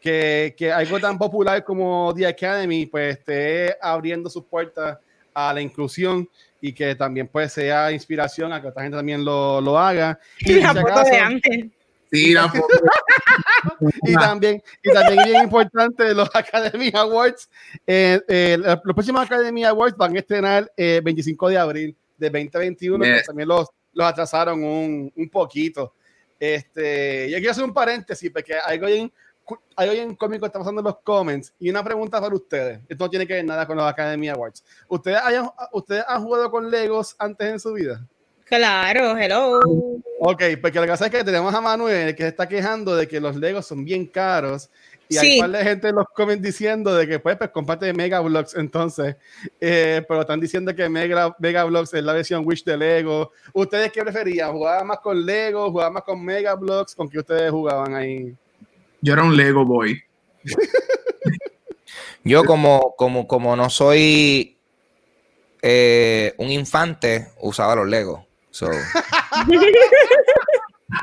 [0.00, 4.98] Que, que algo tan popular como The Academy, pues esté abriendo sus puertas
[5.34, 6.28] a la inclusión
[6.60, 10.18] y que también pues sea inspiración a que otra gente también lo, lo haga.
[10.40, 11.66] Y la foto de antes.
[12.10, 12.66] Sí, la foto.
[14.02, 17.48] y también, y también bien importante, los Academy Awards.
[17.86, 22.30] Eh, eh, los próximos Academy Awards van a estrenar el eh, 25 de abril de
[22.30, 23.20] 2021, Yes.
[23.20, 25.94] que también los, los atrasaron un, un poquito.
[26.38, 29.12] Este, yo quiero hacer un paréntesis, porque algo bien,
[29.44, 31.52] cu- algo bien cómico está pasando en los comments.
[31.58, 32.80] Y una pregunta para ustedes.
[32.88, 34.64] Esto no tiene que ver nada con los Academy Awards.
[34.88, 38.04] ¿Ustedes, hayan, ¿Ustedes han jugado con Legos antes en su vida?
[38.44, 39.60] Claro, hello.
[40.20, 43.08] Ok, porque lo que pasa es que tenemos a Manuel que se está quejando de
[43.08, 44.68] que los Legos son bien caros
[45.08, 45.34] y hay Sí.
[45.40, 48.54] un par de gente en los comments diciendo de que pues, pues comparte Mega Bloks
[48.56, 49.16] entonces,
[49.58, 53.32] eh, pero están diciendo que Mega, Mega Bloks es la versión Wish de Lego.
[53.54, 54.52] ¿Ustedes qué preferían?
[54.52, 55.70] ¿Jugaban más con Lego?
[55.70, 56.94] ¿Jugaban más con Mega Bloks?
[56.94, 58.36] ¿Con qué ustedes jugaban ahí?
[59.02, 60.00] Yo era un Lego boy.
[62.24, 64.56] Yo como, como, como no soy
[65.60, 68.20] eh, un infante, usaba los Legos.
[68.50, 68.68] So,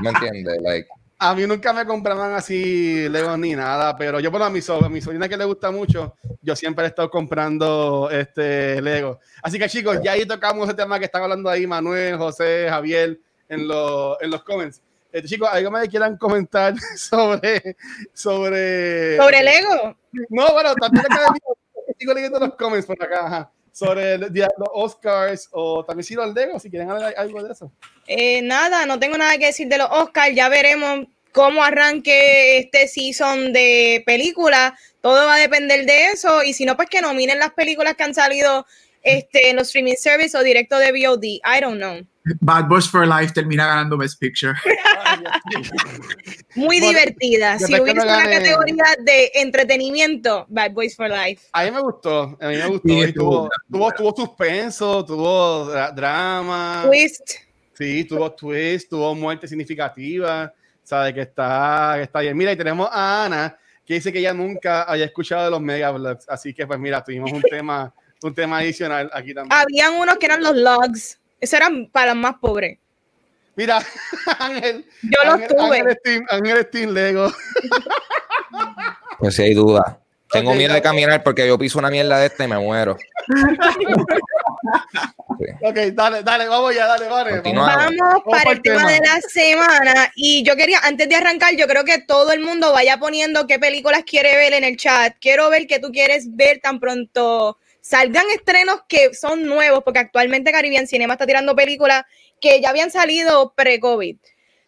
[0.02, 0.62] ¿Me entiendes?
[0.62, 4.62] Like, A mí nunca me compraban así Legos ni nada, pero yo, bueno, a mi,
[4.62, 9.20] so- a mi sobrina que le gusta mucho, yo siempre he estado comprando este Lego.
[9.42, 13.20] Así que chicos, ya ahí tocamos ese tema que están hablando ahí Manuel, José, Javier
[13.50, 14.82] en, los en los comments.
[15.12, 17.76] Este, chicos, algo más que quieran comentar sobre...
[18.14, 19.98] Sobre, Sobre Lego.
[20.30, 21.34] No, bueno, también acá
[22.00, 26.34] sigo leyendo los comments por acá, ajá, sobre el- los Oscars o también si los
[26.34, 27.72] Lego, si quieren hablar algo de eso.
[28.08, 30.36] Eh, nada, no tengo nada que decir de los Oscars.
[30.36, 34.74] Ya veremos cómo arranque este season de películas.
[35.02, 36.44] Todo va a depender de eso.
[36.44, 38.66] Y si no, pues que nominen las películas que han salido
[39.04, 41.24] este, en los streaming service o directo de VOD.
[41.24, 42.02] I don't know.
[42.42, 44.54] Bad Boys for Life termina ganando Best Picture.
[46.56, 47.60] Muy Bueno, divertida.
[47.60, 51.48] Si hubiese una gane- categoría de entretenimiento, Bad Boys for Life.
[51.54, 52.88] A mí me gustó, a mí me gustó.
[52.88, 57.32] Sí, tuvo, tuvo, tuvo suspenso, tuvo dra- drama, Twist.
[57.74, 62.36] sí, tuvo twist, tuvo muerte significativa, sabe que está, que está bien.
[62.38, 65.92] Mira, y tenemos a Ana, que dice que ella nunca había escuchado de los Mega
[65.92, 69.58] Vlogs, así que pues mira, tuvimos un tema, un tema adicional aquí también.
[69.58, 71.20] Habían unos que eran los logs.
[71.40, 72.78] Esos eran para los más pobres.
[73.56, 73.80] Mira,
[74.40, 75.64] Ángel, Yo los Ángel, tuve.
[75.80, 77.32] Ángel es Team, Ángel es Team Lego.
[79.20, 80.00] pues si hay duda.
[80.32, 82.98] Tengo Ok, miedo de caminar porque yo piso una mierda de esta y me muero.
[85.62, 87.32] Ok, dale, dale, vamos ya, dale, vale.
[87.32, 87.76] Continúa.
[87.76, 87.96] vamos.
[87.98, 88.92] Vamos para el tema tema.
[88.92, 90.12] de la semana.
[90.16, 93.58] Y yo quería, antes de arrancar, yo creo que todo el mundo vaya poniendo qué
[93.58, 95.16] películas quiere ver en el chat.
[95.22, 97.58] Quiero ver qué tú quieres ver tan pronto
[97.90, 102.04] salgan estrenos que son nuevos, porque actualmente Caribbean Cinema está tirando películas
[102.40, 104.16] que ya habían salido pre-COVID.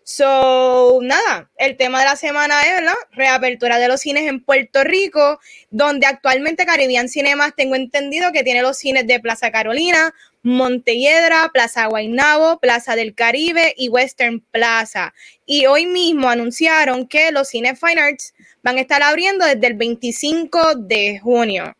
[0.03, 4.83] So, nada, el tema de la semana es la reapertura de los cines en Puerto
[4.83, 11.51] Rico, donde actualmente Caribbean Cinemas tengo entendido que tiene los cines de Plaza Carolina, Montelledra,
[11.53, 15.13] Plaza Guaynabo, Plaza del Caribe y Western Plaza.
[15.45, 19.75] Y hoy mismo anunciaron que los cines Fine Arts van a estar abriendo desde el
[19.75, 21.75] 25 de junio.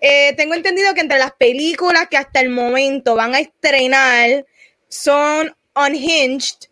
[0.00, 4.46] Eh, tengo entendido que entre las películas que hasta el momento van a estrenar
[4.88, 6.68] son Unhinged,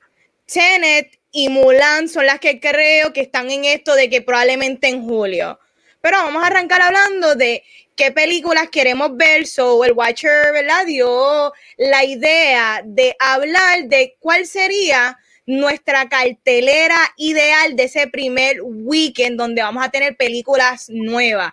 [0.47, 5.05] Tenet y Mulan son las que creo que están en esto de que probablemente en
[5.05, 5.59] julio.
[6.01, 7.65] Pero vamos a arrancar hablando de
[7.97, 9.47] qué películas queremos ver.
[9.47, 10.87] So, el Watcher, ¿verdad?
[10.87, 19.39] Dio la idea de hablar de cuál sería nuestra cartelera ideal de ese primer weekend
[19.39, 21.53] donde vamos a tener películas nuevas.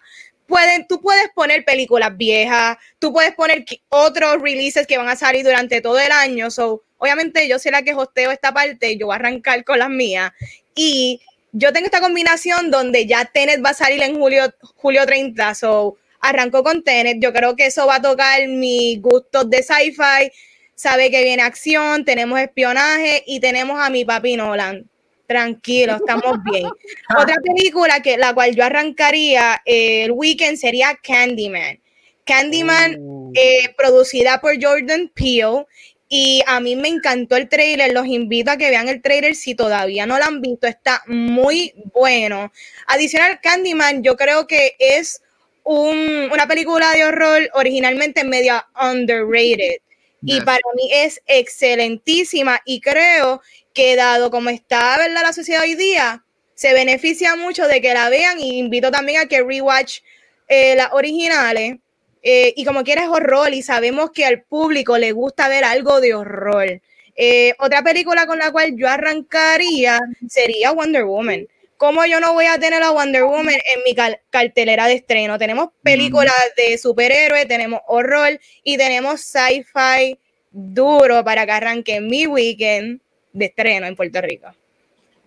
[0.52, 5.46] Pueden, tú puedes poner películas viejas, tú puedes poner otros releases que van a salir
[5.46, 6.52] durante todo el año.
[6.52, 9.90] So, obviamente yo soy la que hosteo esta parte, yo voy a arrancar con las
[9.90, 10.34] mías.
[10.76, 11.22] Y
[11.54, 15.96] yo tengo esta combinación donde ya Tenet va a salir en julio, julio 30, so
[16.20, 17.20] arranco con Tenet.
[17.22, 20.34] Yo creo que eso va a tocar mis gustos de sci-fi.
[20.76, 24.86] Sabe que viene acción, tenemos espionaje y tenemos a mi papi Nolan.
[25.32, 26.68] Tranquilo, estamos bien.
[27.18, 31.80] Otra película que la cual yo arrancaría eh, el weekend sería Candyman.
[32.26, 33.32] Candyman, uh.
[33.34, 35.66] eh, producida por Jordan Peele.
[36.10, 39.56] Y a mí me encantó el trailer, los invito a que vean el trailer si
[39.56, 42.52] todavía no lo han visto, está muy bueno.
[42.88, 45.22] Adicional, Candyman, yo creo que es
[45.64, 49.78] una película de horror originalmente media underrated.
[50.24, 53.42] Y para mí es excelentísima y creo
[53.74, 55.22] que dado como está ¿verdad?
[55.22, 59.26] la sociedad hoy día, se beneficia mucho de que la vean y invito también a
[59.26, 60.00] que rewatch
[60.48, 61.78] eh, las originales
[62.24, 66.14] eh, y como quieres horror y sabemos que al público le gusta ver algo de
[66.14, 66.82] horror.
[67.16, 71.48] Eh, otra película con la cual yo arrancaría sería Wonder Woman.
[71.78, 73.96] ¿Cómo yo no voy a tener a Wonder Woman en mi
[74.30, 75.40] cartelera de estreno?
[75.40, 80.20] Tenemos películas de superhéroes, tenemos horror y tenemos sci-fi
[80.52, 83.02] duro para que arranque mi weekend
[83.34, 84.48] de estreno en Puerto Rico.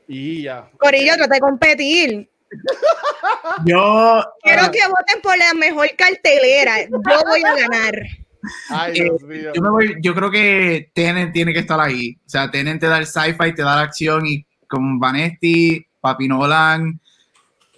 [0.08, 0.68] Y ya.
[0.78, 2.28] Corillo, trata de competir.
[3.64, 4.24] Yo.
[4.42, 6.82] Quiero que voten por la mejor cartelera.
[6.82, 8.02] Yo voy a ganar.
[8.68, 9.52] Ay, eh, Dios mío.
[9.54, 12.16] yo, me voy, yo creo que Tenen tiene que estar ahí.
[12.26, 16.28] O sea, Tenen te da el sci-fi, te da la acción y con Vanesti, Papi
[16.28, 17.00] Nolan,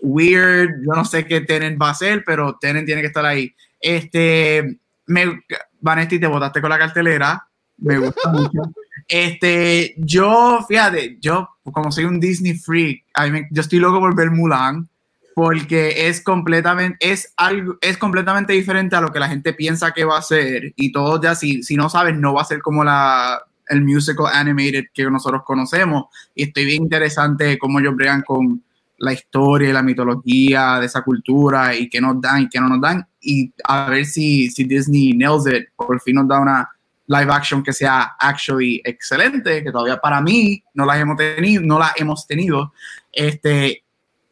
[0.00, 3.54] Weird, yo no sé qué Tenen va a hacer, pero Tenen tiene que estar ahí.
[3.80, 5.40] Este, me,
[5.80, 7.46] Vanesti, te votaste con la cartelera.
[7.78, 8.62] Me gusta mucho.
[9.08, 13.04] Este, yo, fíjate, yo como soy un Disney freak,
[13.50, 14.88] yo estoy loco por ver Mulan
[15.34, 20.04] porque es completamente, es algo, es completamente diferente a lo que la gente piensa que
[20.04, 22.82] va a ser y todos ya, si, si no sabes, no va a ser como
[22.82, 28.62] la, el musical animated que nosotros conocemos y estoy bien interesante cómo ellos bregan con
[28.98, 32.68] la historia y la mitología de esa cultura y qué nos dan y qué no
[32.70, 36.66] nos dan y a ver si, si Disney nails it, por fin nos da una
[37.06, 41.78] live action que sea actually excelente, que todavía para mí no la hemos tenido, no
[41.78, 42.72] la hemos tenido.
[43.12, 43.82] Este,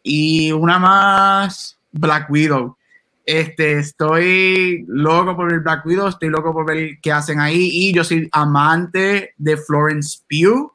[0.02, 2.76] y una más, Black Widow.
[3.26, 7.70] Este, estoy loco por ver Black Widow, estoy loco por ver qué hacen ahí.
[7.72, 10.72] Y yo soy amante de Florence Pugh.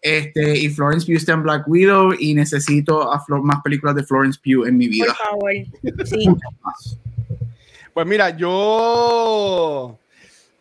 [0.00, 4.38] Este, y Florence Pugh está en Black Widow y necesito a más películas de Florence
[4.42, 5.06] Pugh en mi vida.
[5.06, 5.52] Por favor.
[6.06, 6.28] Sí.
[7.98, 9.98] Pues mira, yo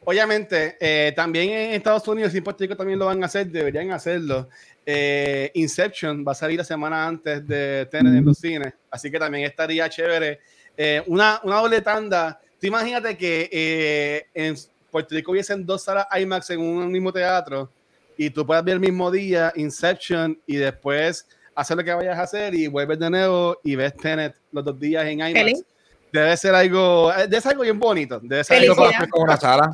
[0.10, 3.46] Obviamente, eh, también en Estados Unidos y en Puerto Rico también lo van a hacer,
[3.48, 4.48] deberían hacerlo.
[4.86, 9.20] Eh, Inception va a salir la semana antes de tener en los cines, así que
[9.20, 10.40] también estaría chévere.
[10.78, 12.40] Eh, una, una doble tanda.
[12.58, 14.56] Tú imagínate que en
[14.90, 17.70] Puerto Rico hubiesen dos salas IMAX en un mismo teatro
[18.16, 22.22] y tú puedes ver el mismo día Inception y después hacer lo que vayas a
[22.22, 25.66] hacer y vuelves de nuevo y ves Tenet los dos días en IMAX
[26.18, 28.20] debe ser algo, eh, debe ser algo bien bonito.
[28.22, 28.76] Debe ser algo
[29.10, 29.72] con una sala.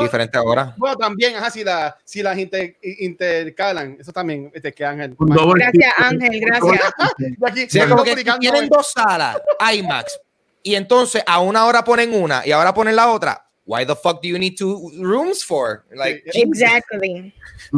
[0.00, 0.74] diferente ahora.
[0.76, 5.16] Bueno, también, ajá, si, la, si las intercalan, eso también este, que Ángel.
[5.18, 6.94] Gracias, Ángel, gracias.
[7.44, 7.80] Aquí, sí,
[8.38, 9.38] tienen dos salas,
[9.74, 10.20] IMAX,
[10.62, 13.49] y entonces a una hora ponen una y ahora ponen la otra.
[13.70, 15.84] Why the fuck do you need two rooms for?
[15.94, 17.32] Like, exactly.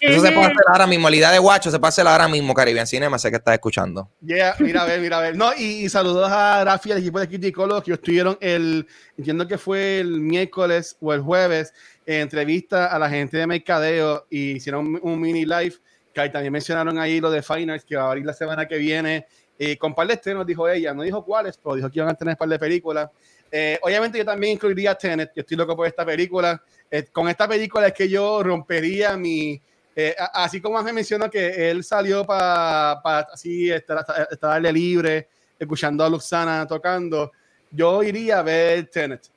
[0.00, 1.08] Eso se puede hacer ahora mismo.
[1.08, 3.20] La idea de Guacho se puede hacer ahora mismo, Caribbean Cinema.
[3.20, 4.10] Sé que estás escuchando.
[4.20, 5.36] Yeah, mira a ver, mira a ver.
[5.36, 8.84] No, y, saludos a Rafi, al equipo de Criticolo, que estuvieron el,
[9.16, 11.72] entiendo que fue el miércoles o el jueves,
[12.04, 15.74] entrevista a la gente de Mercadeo y hicieron un, mini live.
[16.12, 18.76] Que ahí también mencionaron ahí lo de Finals, que va a abrir la semana que
[18.76, 19.28] viene.
[19.58, 20.94] Y con par de estrenos, dijo ella.
[20.94, 23.10] No dijo cuáles, pero dijo que iban a tener par de películas.
[23.50, 25.32] Eh, obviamente, yo también incluiría Tenet.
[25.34, 26.62] Yo estoy loco por esta película.
[26.90, 29.60] Eh, con esta película es que yo rompería mi
[30.00, 33.00] Eh, así como me mencionó que él salió para
[33.32, 35.26] así estar, estar, libre,
[35.58, 37.32] escuchando a Luxana tocando,
[37.72, 39.28] yo iría a ver Tenet.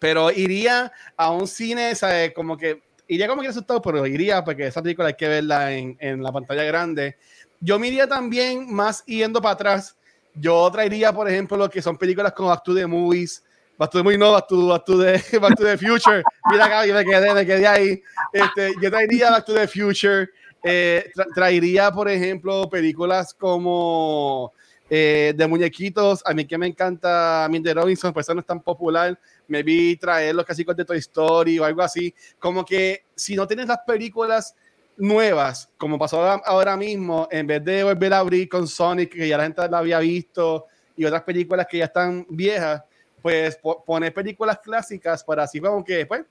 [0.00, 2.32] Pero iría a un cine, ¿sabes?
[2.34, 5.96] Como que iría como que asustado, pero iría porque esa película hay que verla en,
[6.00, 7.16] en la pantalla grande.
[7.60, 9.96] Yo me iría también más yendo para atrás.
[10.34, 13.42] Yo traería, por ejemplo, lo que son películas como Back to the Movies,
[13.78, 16.22] Back to the Movies, no, Back to, Back to, the, Back to the Future.
[16.50, 18.02] Mira acá, yo me quedé, me quedé ahí.
[18.32, 20.28] Este, yo traería Back to the Future.
[20.62, 24.52] Eh, traería, por ejemplo, películas como
[24.90, 26.22] eh, de muñequitos.
[26.26, 29.96] A mí que me encanta Mindy Robinson, pues eso no es tan popular me vi
[29.96, 32.14] traer los clásicos de Toy Story o algo así.
[32.38, 34.54] Como que si no tienes las películas
[34.96, 39.36] nuevas, como pasó ahora mismo, en vez de volver a abrir con Sonic, que ya
[39.36, 42.82] la gente la había visto, y otras películas que ya están viejas,
[43.20, 46.22] pues poner películas clásicas para así como que pues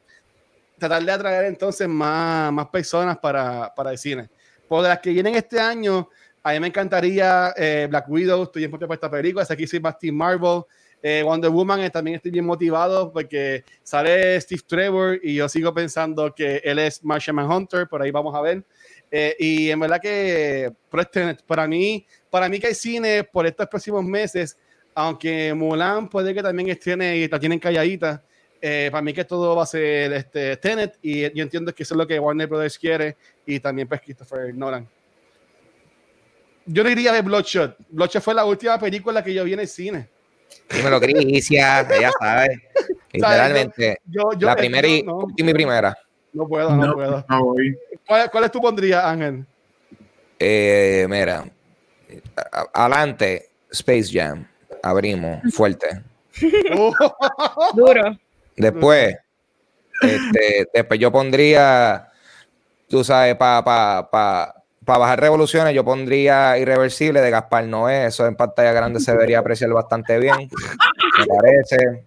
[0.78, 4.30] tratar de atraer entonces más, más personas para, para el cine.
[4.67, 6.10] Por las que vienen este año,
[6.41, 10.63] a mí me encantaría eh, Black Widow, estoy en por esta película, aquí soy Marvel,
[11.01, 15.73] eh, Wonder Woman eh, también estoy bien motivado porque sale Steve Trevor y yo sigo
[15.73, 18.63] pensando que él es Martian Hunter, por ahí vamos a ver.
[19.12, 23.67] Eh, y en verdad que este, para mí, para mí que hay cine por estos
[23.67, 24.58] próximos meses,
[24.95, 28.23] aunque Mulan puede que también estrene y la tienen calladita,
[28.89, 31.97] para mí que todo va a ser este, Tenet y yo entiendo que eso es
[31.99, 34.89] lo que Warner Brothers quiere y también pues Christopher Nolan.
[36.65, 37.77] Yo no iría a ver Bloodshot.
[37.89, 40.14] Bloodshot fue la última película que yo vi en el cine.
[40.69, 42.60] Dímelo, Crisia, ya sabes.
[43.12, 43.97] Literalmente.
[44.05, 45.97] Yo, yo, la primera y, no, mi primera.
[46.34, 47.25] No puedo, no, puedo.
[48.05, 49.45] ¿Cuál, ¿Cuál, es tu pondría, Ángel?
[50.39, 51.45] Eh, mira,
[52.73, 54.47] adelante, Space Jam.
[54.84, 56.03] Abrimos fuerte.
[57.73, 58.17] Duro.
[58.55, 59.15] Después,
[60.01, 62.10] este, después yo pondría,
[62.88, 64.54] tú sabes, para pa, pa,
[64.86, 68.06] para bajar revoluciones, yo pondría Irreversible de Gaspar Noé.
[68.06, 70.50] Eso en pantalla grande se debería apreciar bastante bien,
[71.19, 72.06] me parece.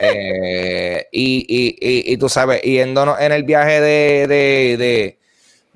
[0.00, 5.18] Eh, y, y, y, tú sabes, yéndonos en el viaje de, de, de,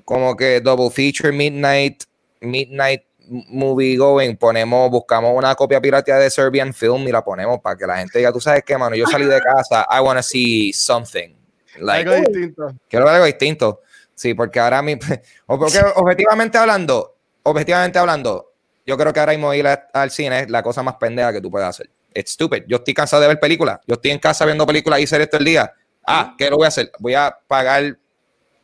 [0.05, 2.03] como que double feature midnight,
[2.41, 7.77] midnight movie going, ponemos, buscamos una copia pirateada de Serbian Film y la ponemos para
[7.77, 10.23] que la gente diga, tú sabes qué, mano, yo salí de casa, I want to
[10.23, 11.35] see something.
[11.79, 12.73] Like, algo distinto.
[12.87, 13.81] Quiero ver algo distinto.
[14.15, 15.01] Sí, porque ahora mismo,
[15.45, 18.51] porque objetivamente hablando, objetivamente hablando,
[18.85, 21.49] yo creo que ahora mismo ir al cine es la cosa más pendeja que tú
[21.49, 21.89] puedes hacer.
[22.13, 22.63] Es stupid.
[22.67, 23.79] Yo estoy cansado de ver películas.
[23.87, 25.73] Yo estoy en casa viendo películas y series todo el día.
[26.05, 26.91] Ah, ¿qué lo voy a hacer?
[26.99, 27.97] Voy a pagar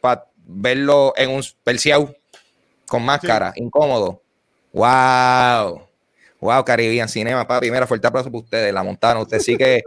[0.02, 2.14] para verlo en un perciao
[2.88, 4.22] con máscara, incómodo.
[4.74, 5.88] ¡Wow!
[6.42, 6.66] ¡Wow!
[6.66, 9.22] Caribbean Cinema, para primero fuerte aplauso para ustedes, la montaron.
[9.24, 9.84] Usted sí que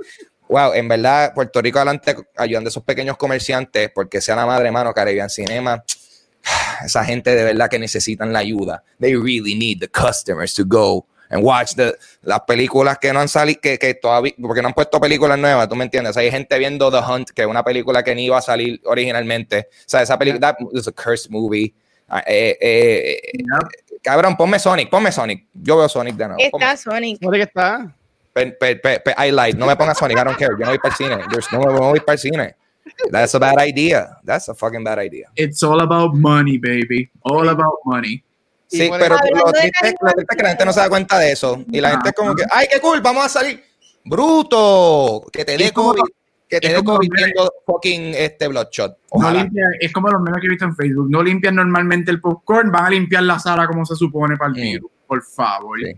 [0.52, 4.70] wow, en verdad, Puerto Rico adelante ayudando a esos pequeños comerciantes, porque sea la madre,
[4.70, 5.82] mano, Caribbean Cinema,
[6.84, 8.84] esa gente de verdad que necesitan la ayuda.
[9.00, 13.28] They really need the customers to go and watch the, las películas que no han
[13.28, 16.18] salido, que, que, todavía, porque no han puesto películas nuevas, tú me entiendes.
[16.18, 19.68] Hay gente viendo The Hunt, que es una película que ni iba a salir originalmente.
[19.70, 21.74] O sea, esa película, es a cursed movie.
[22.08, 25.46] Ah, eh, eh, eh, cabrón, ponme Sonic, ponme Sonic.
[25.54, 26.42] Yo veo Sonic de nuevo.
[26.42, 27.18] Está Sonic.
[27.20, 27.96] ¿Dónde está?
[28.34, 30.56] I like, no me pongas Sonic, I don't care.
[30.58, 31.16] Yo no voy para el cine.
[31.52, 32.56] no, no voy para el cine.
[33.10, 34.18] That's a bad idea.
[34.24, 35.26] That's a fucking bad idea.
[35.36, 37.10] It's all about money, baby.
[37.22, 38.22] All about money.
[38.66, 41.62] Sí, pero lo triste, es que la gente no se da cuenta de eso.
[41.70, 43.62] Y la gente es como que, ay, qué cool, vamos a salir.
[44.04, 46.02] Bruto, que te dé COVID,
[46.48, 48.96] que te dé COVID viendo fucking este Bloodshot.
[49.14, 51.10] No limpia, es como los memes que he visto en Facebook.
[51.10, 54.60] No limpian normalmente el popcorn, van a limpiar la sala como se supone para el
[54.60, 54.90] virus.
[55.06, 55.78] Por favor.
[55.78, 55.94] Sí.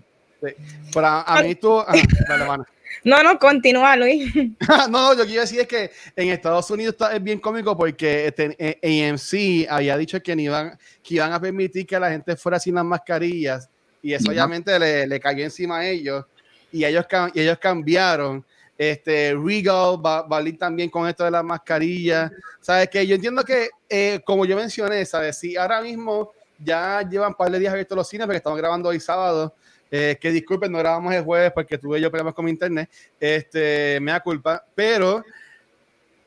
[0.92, 1.83] Pero a, mí tú.
[3.04, 4.35] no, no, continúa, Luis.
[4.68, 8.26] no, no, yo quiero decir es que en Estados Unidos está, es bien cómico porque
[8.26, 12.74] este, AMC había dicho que, iban, que iban a permitir que la gente fuera sin
[12.74, 13.68] las mascarillas
[14.02, 16.26] y eso obviamente le, le, cayó encima a ellos
[16.70, 18.44] y ellos, y ellos cambiaron.
[18.76, 22.33] Este, Regal va, a ir también con esto de las mascarillas.
[22.61, 22.88] ¿Sabes?
[22.88, 25.38] Que yo entiendo que, eh, como yo mencioné, ¿sabes?
[25.38, 28.88] Si ahora mismo ya llevan un par de días abiertos los cines porque estamos grabando
[28.88, 29.54] hoy sábado
[29.90, 32.90] eh, que disculpen, no grabamos el jueves porque tuve yo problemas con mi internet.
[33.20, 35.24] Este, me da culpa, pero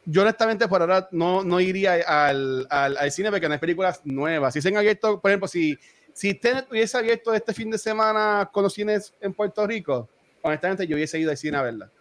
[0.05, 4.01] yo honestamente por ahora no, no iría al, al, al, cine porque no hay películas
[4.05, 4.53] nuevas.
[4.53, 5.77] Si se han abierto, por ejemplo, si,
[6.13, 10.07] si Tenet hubiese abierto este fin de semana con los cines en Puerto Rico,
[10.41, 11.91] honestamente yo hubiese ido al cine a verla.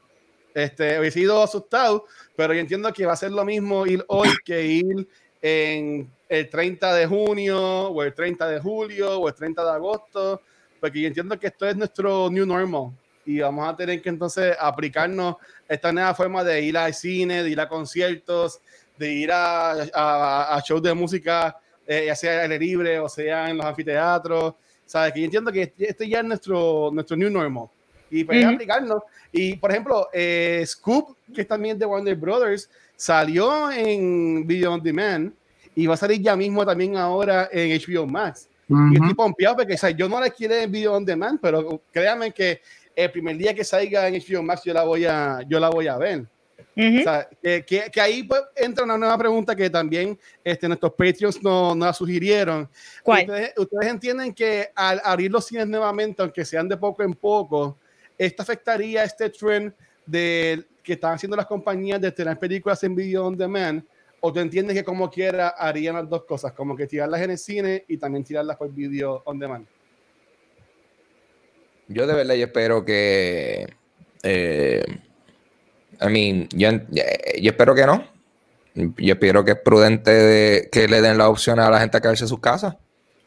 [0.54, 4.28] Este, hubiese ido asustado, pero yo entiendo que va a ser lo mismo ir hoy
[4.44, 5.08] que ir
[5.42, 10.40] en el 30 de junio o el 30 de julio o el 30 de agosto
[10.86, 12.92] porque yo entiendo que esto es nuestro new normal
[13.24, 15.34] y vamos a tener que entonces aplicarnos
[15.68, 18.60] esta nueva forma de ir al cine, de ir a conciertos,
[18.96, 23.50] de ir a, a, shows de música eh, ya sea al aire libre o sea
[23.50, 24.54] en los anfiteatros.
[24.84, 25.12] ¿Sabes?
[25.12, 27.66] Que yo entiendo que este ya es nuestro, nuestro new normal.
[28.08, 28.54] Y pues Ujú.
[28.54, 29.02] aplicarnos.
[29.32, 34.80] Y por ejemplo, eh, Scoop, que es también de Warner Brothers, salió en Video On
[34.80, 35.32] Demand
[35.74, 38.48] y va a salir ya mismo también ahora en HBO Max.
[38.68, 38.94] Y Ujú.
[38.94, 42.32] estoy pompeado porque o sea, yo no la quiero en Video On Demand, pero créanme
[42.32, 42.60] que
[42.94, 45.86] el primer día que salga en HBO Max yo la voy a, yo la voy
[45.86, 46.26] a ver.
[46.78, 46.98] Ujú.
[47.00, 50.92] O sea, que, que- que ahí pues, entra una nueva pregunta que también este, nuestros
[50.92, 52.68] Patreons nos no la sugirieron.
[53.02, 53.20] ¿Cuál?
[53.22, 57.78] Ustedes, ustedes entienden que al abrir los cines nuevamente, aunque sean de poco en poco,
[58.18, 59.72] esto afectaría este trend
[60.04, 63.82] de que están haciendo las compañías de tener películas en video on demand,
[64.26, 67.38] o tú entiendes que como quiera harían las dos cosas, como que tirarlas en el
[67.38, 69.66] cine y también tirarlas por video on demand.
[71.86, 73.72] Yo de verdad yo espero que.
[74.24, 74.84] Eh,
[76.00, 78.04] I mean, yo, yo espero que no.
[78.74, 82.00] Yo espero que es prudente de, que le den la opción a la gente a
[82.00, 82.76] quedarse en sus casas.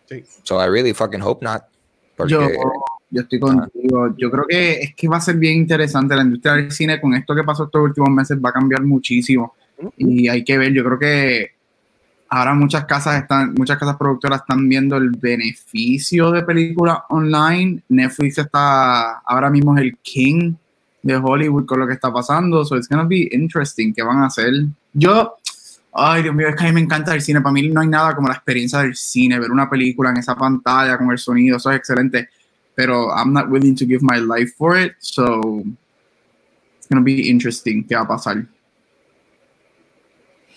[0.08, 0.24] Sí.
[0.44, 1.64] So I really fucking hope not.
[2.18, 2.42] Porque, Yo,
[3.10, 4.14] yo estoy contigo.
[4.18, 6.14] Yo creo que es que va a ser bien interesante.
[6.14, 9.56] La industria del cine con esto que pasó estos últimos meses va a cambiar muchísimo.
[9.98, 11.52] Y hay que ver, yo creo que
[12.30, 17.82] ahora muchas casas están, muchas casas productoras están viendo el beneficio de películas online.
[17.90, 20.54] Netflix está ahora mismo es el king
[21.02, 22.64] de Hollywood con lo que está pasando.
[22.66, 24.54] So it's gonna be interesting qué van a hacer.
[24.94, 25.36] Yo,
[25.94, 27.42] ay Dios mío, es que a mí me encanta el cine.
[27.42, 30.36] Para mí no hay nada como la experiencia del cine, ver una película en esa
[30.36, 32.30] pantalla con el sonido, eso es excelente.
[32.76, 35.64] Pero I'm not willing to give my life for it, so
[36.78, 38.46] it's gonna be interesting qué va a pasar.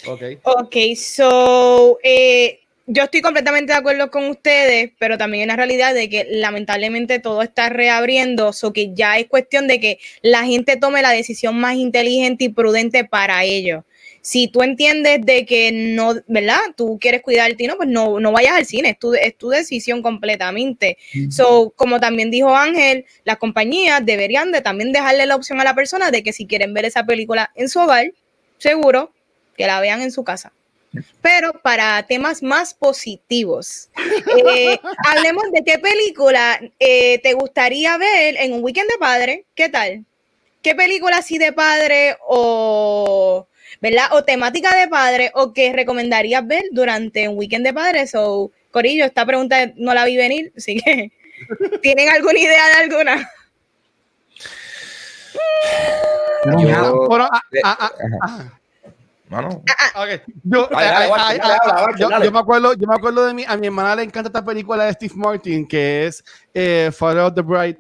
[0.07, 0.23] Ok.
[0.43, 5.95] Ok, so eh, yo estoy completamente de acuerdo con ustedes, pero también en la realidad
[5.95, 10.77] de que lamentablemente todo está reabriendo, so que ya es cuestión de que la gente
[10.77, 13.85] tome la decisión más inteligente y prudente para ello.
[14.21, 16.61] Si tú entiendes de que no, ¿verdad?
[16.77, 20.01] Tú quieres cuidarte, no, pues no, no vayas al cine, es tu, es tu decisión
[20.01, 20.97] completamente.
[21.29, 25.75] So, como también dijo Ángel, las compañías deberían de también dejarle la opción a la
[25.75, 28.13] persona de que si quieren ver esa película en su hogar,
[28.59, 29.13] seguro
[29.57, 30.53] que la vean en su casa.
[31.23, 33.89] Pero para temas más positivos,
[34.47, 34.79] eh,
[35.09, 39.47] hablemos de qué película eh, te gustaría ver en un weekend de padre.
[39.55, 40.05] ¿Qué tal?
[40.61, 43.49] ¿Qué película así de padre o,
[43.81, 44.09] ¿verdad?
[44.13, 48.07] O temática de padre o que recomendarías ver durante un weekend de padre?
[48.07, 51.11] So, Corillo, esta pregunta no la vi venir, así que
[51.83, 53.31] ¿tienen alguna idea de alguna?
[56.85, 57.07] yo-
[57.63, 58.62] Bueno.
[59.33, 59.63] Mano.
[60.45, 60.69] Yo,
[62.31, 64.93] me acuerdo, yo me acuerdo de mi, a mi hermana le encanta esta película de
[64.93, 66.23] Steve Martin, que es
[66.53, 67.77] eh, Father of the Bride,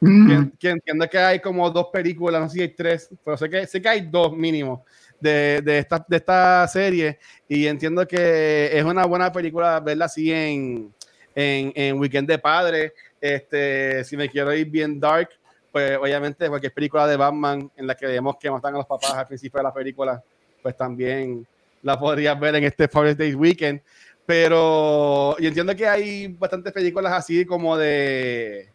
[0.00, 0.52] que, Mm.
[0.58, 3.66] que entiendo que hay como dos películas, no sé si hay tres, pero sé que,
[3.66, 4.84] sé que hay dos mínimo
[5.20, 7.18] de, de, esta, de esta serie
[7.48, 10.94] y entiendo que es una buena película verla así en,
[11.34, 12.94] en, en Weekend de Padre.
[13.20, 15.28] Este, si me quiero ir bien dark,
[15.72, 19.14] pues obviamente cualquier película de Batman en la que vemos que matan a los papás
[19.14, 20.22] al principio de la película,
[20.62, 21.46] pues también
[21.82, 23.80] la podrías ver en este Father's Day Weekend.
[24.26, 28.68] Pero yo entiendo que hay bastantes películas así como de...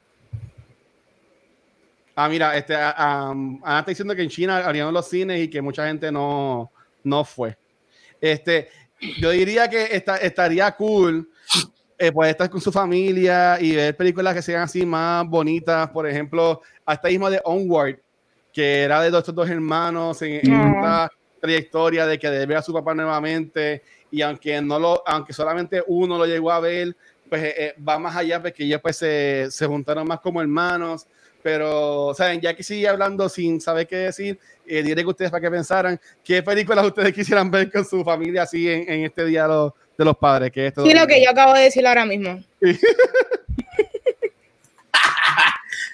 [2.15, 5.49] Ah, mira, este, ah, ah, Ana está diciendo que en China abrieron los cines y
[5.49, 6.71] que mucha gente no,
[7.03, 7.57] no fue.
[8.21, 8.69] Este,
[9.19, 11.29] yo diría que esta- estaría cool
[11.97, 15.89] eh, poder estar con su familia y ver películas que sean así más bonitas.
[15.89, 17.99] Por ejemplo, hasta mismo de Onward,
[18.51, 22.73] que era de estos dos hermanos en, en esta trayectoria de que debe a su
[22.73, 23.83] papá nuevamente.
[24.11, 26.95] Y aunque no lo, aunque solamente uno lo llegó a ver,
[27.29, 31.07] pues eh, eh, va más allá porque ellos pues se, se juntaron más como hermanos.
[31.45, 32.41] Pero, ¿saben?
[32.41, 36.01] Ya que sigue hablando sin saber qué decir, eh, diré que ustedes para que pensaran
[36.23, 39.73] qué películas ustedes quisieran ver con su familia así en, en este día de los,
[39.95, 40.51] de los padres.
[40.51, 42.43] Que esto Sí, lo que yo acabo de decir ahora mismo.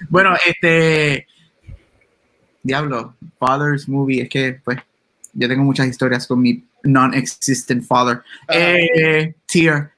[0.09, 1.27] Bueno, este.
[2.63, 4.23] Diablo, Father's Movie.
[4.23, 4.79] Es que, pues,
[5.33, 8.21] yo tengo muchas historias con mi non-existent father.
[8.47, 8.55] Ah.
[8.55, 9.91] Eh, Tear.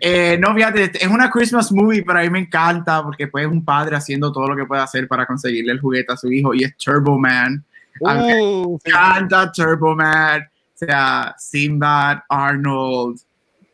[0.00, 3.50] Eh, no, fíjate, es una Christmas movie, pero a mí me encanta porque pues es
[3.50, 6.54] un padre haciendo todo lo que puede hacer para conseguirle el juguete a su hijo
[6.54, 7.64] y es Turbo Man.
[8.04, 10.42] A mí me Uh, encanta Turbo Man.
[10.42, 13.18] O sea, Sinbad, Arnold.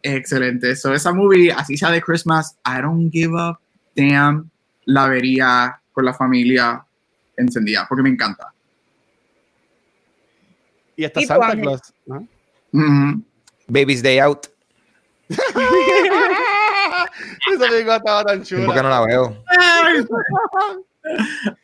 [0.03, 0.77] Excelente.
[0.77, 3.59] So, esa movie, así sea de Christmas, I don't give a
[3.97, 4.49] damn.
[4.85, 6.85] La vería con la familia
[7.37, 8.53] encendida porque me encanta.
[10.97, 11.61] Y hasta ¿Y tú, Santa?
[11.61, 11.81] Claus.
[12.07, 12.29] ¿no?
[12.73, 13.23] Ujú.
[13.69, 14.52] Baby's Day Out.
[17.55, 18.61] Esa película estaba tan chula.
[18.61, 19.37] Tiempo que no la veo.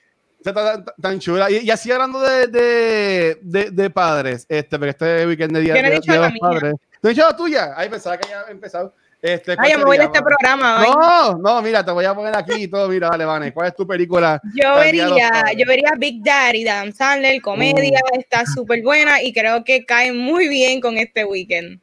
[0.42, 1.50] Tan, tan chula.
[1.50, 5.74] Y, y así hablando de, de, de, de padres, este, porque este weekend de día,
[5.74, 6.74] Yo no he de, dicho de la los padres.
[7.02, 7.72] ¿Tú has dicho la tuya?
[7.76, 8.94] Ay, pensaba que ya había empezado.
[9.20, 10.84] Este, ¿cuál Ay, yo me voy de este programa.
[10.86, 12.88] No, no, mira, te voy a poner aquí y todo.
[12.88, 13.52] Mira, dale, Vane.
[13.52, 14.40] ¿Cuál es tu película?
[14.54, 18.20] Yo vería, yo vería Big Daddy, de Adam Sandler, comedia, Uh.
[18.20, 21.80] está súper buena y creo que cae muy bien con este weekend.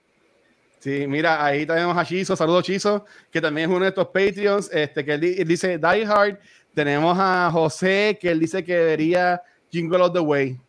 [0.85, 4.69] Sí, mira, ahí tenemos a Chizo, saludos Chizo, que también es uno de estos Patreons,
[4.71, 6.37] este, que él, di- él dice Die Hard.
[6.75, 10.59] Tenemos a José, que él dice que vería Jingle of the Way.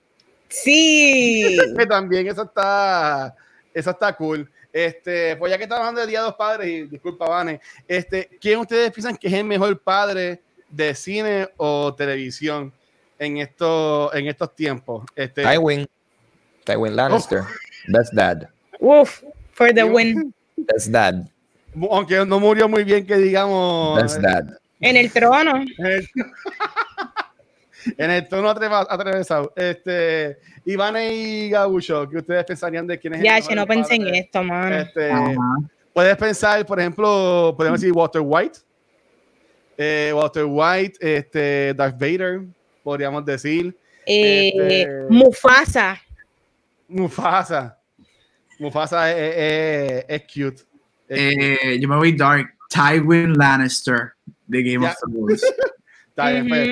[0.48, 1.58] Sí.
[1.78, 3.36] Que también eso está,
[3.74, 4.50] eso está cool.
[4.72, 8.30] Este, pues ya que estamos hablando de Día de los Padres, y disculpa, Vane, este,
[8.40, 10.40] ¿quién ustedes piensan que es el mejor padre
[10.70, 12.72] de cine o televisión
[13.18, 15.04] en, esto, en estos tiempos?
[15.14, 15.86] Este, Tywin.
[16.64, 17.42] Tywin Lannister.
[17.88, 18.48] Best dad.
[18.80, 19.22] Uf,
[19.56, 20.32] for the win.
[20.56, 21.28] Best dad.
[21.90, 24.00] aunque no murió muy bien, que digamos.
[24.00, 24.58] Best dad.
[24.80, 25.64] En el trono.
[27.96, 29.52] En el, tono atravesado.
[29.56, 33.94] Este, Ivane y Gabucho, ¿qué ustedes pensarían de quién es el Ya, che, no pensé
[33.94, 34.76] en esto, mano.
[34.76, 35.10] Este,
[35.92, 38.58] puedes pensar, por ejemplo, podemos decir Walter White.
[39.78, 42.42] Eh, Walter White, este, Darth Vader,
[42.82, 43.76] podríamos decir.
[44.06, 46.00] Eh, este- Mufasa.
[46.88, 47.78] Mufasa.
[48.58, 50.62] Mufasa es, es- es cute.
[51.08, 51.64] Es cute.
[51.64, 52.48] Eh, yo me voy dark.
[52.68, 54.12] Tywin Lannister
[54.46, 54.90] de Game Ya.
[54.92, 55.42] of Thrones.
[56.08, 56.68] Está bien, pues.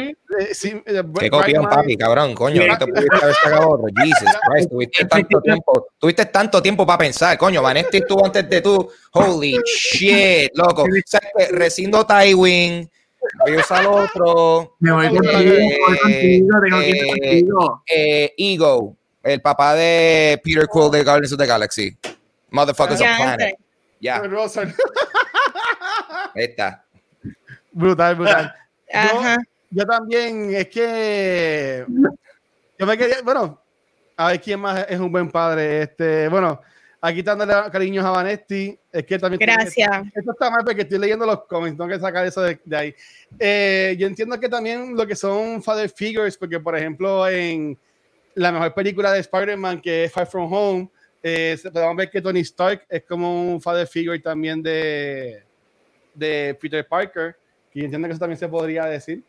[0.64, 2.62] Eh, eh, copión, papi, cabrón, coño.
[2.62, 2.72] Mira.
[2.72, 3.86] No te pudiste haber sacado otro.
[4.02, 5.86] Jesus Christ, tuviste tanto tiempo.
[5.98, 7.60] Tuviste tanto tiempo para pensar, coño.
[7.62, 8.90] Vanetti estuvo antes de tú.
[9.12, 10.82] Holy shit, loco.
[10.84, 11.20] O sea,
[11.50, 12.90] Recindo Tywin.
[13.46, 14.76] Voy a usar otro.
[14.80, 15.36] Me voy Eh, contigo,
[16.02, 17.82] contigo, tengo que ir eh, contigo.
[17.86, 21.96] Eh, Ego, el papá de Peter Quill de Guardians of the Galaxy.
[22.50, 23.56] Motherfuckers of Planet.
[24.00, 24.22] Ya,
[26.34, 26.84] ahí está.
[27.72, 28.54] Brutal, brutal.
[28.92, 29.38] Ajá.
[29.70, 31.84] Yo también, es que
[32.78, 33.60] yo me quería, bueno,
[34.16, 35.82] a ver quién más es un buen padre.
[35.82, 36.60] Este, bueno,
[37.00, 39.90] aquí dándole cariños a Vanetti, es que también Gracias.
[40.14, 42.94] Esto está mal porque estoy leyendo los comments, tengo que sacar eso de, de ahí.
[43.38, 47.76] Eh, yo entiendo que también lo que son father figures, porque por ejemplo en
[48.34, 50.88] la mejor película de Spider-Man, que es Far From Home,
[51.22, 55.42] eh, se- podemos ver que Tony Stark es como un father figure también de,
[56.14, 57.36] de Peter Parker,
[57.72, 59.22] y entiendo que eso también se podría decir.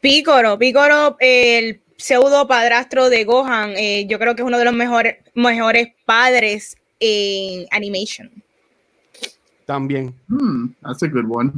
[0.00, 4.74] Pícoro, Pícoro, el pseudo padrastro de Gohan, eh, yo creo que es uno de los
[4.74, 8.30] mejores, mejores padres en animation.
[9.66, 10.14] También.
[10.28, 11.52] Hmm, that's a good one.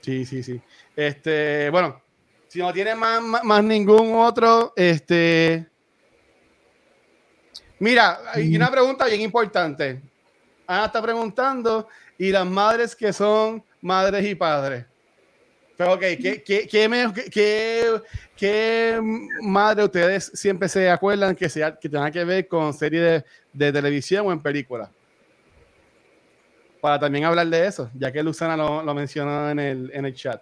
[0.00, 0.60] Sí, sí, sí.
[0.96, 2.00] Este, bueno,
[2.54, 5.66] si no tiene más, más, más ningún otro, este.
[7.80, 10.00] Mira, hay una pregunta bien importante.
[10.64, 14.86] Ana está preguntando, y las madres que son madres y padres.
[15.76, 18.00] Pero, ok, ¿qué, qué, qué,
[18.36, 19.00] qué-
[19.42, 23.24] madre ustedes siempre se acuerdan que, sea, que tenga que ver con series de,
[23.66, 24.90] de televisión o en películas?
[26.80, 30.14] Para también hablar de eso, ya que Luzana lo, lo mencionó en el, en el
[30.14, 30.40] chat.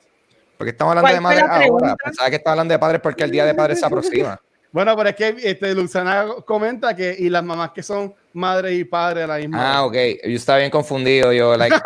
[0.63, 1.97] Porque estamos hablando de ¿Cuál fue madres ahora.
[1.97, 4.41] Pensaba que estaba hablando de padres porque el día de padres se aproxima.
[4.71, 8.85] Bueno, pero es que este, Luzana comenta que y las mamás que son madre y
[8.85, 9.75] padre a la misma.
[9.75, 9.95] Ah, ok.
[10.25, 11.31] Yo estaba bien confundido.
[11.31, 11.77] Yo, like,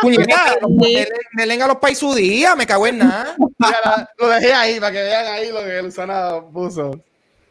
[0.00, 3.36] puñeta, denle- denle a los pais su día, me cago en nada.
[4.18, 6.98] Lo dejé ahí para que vean ahí lo que Luzana puso.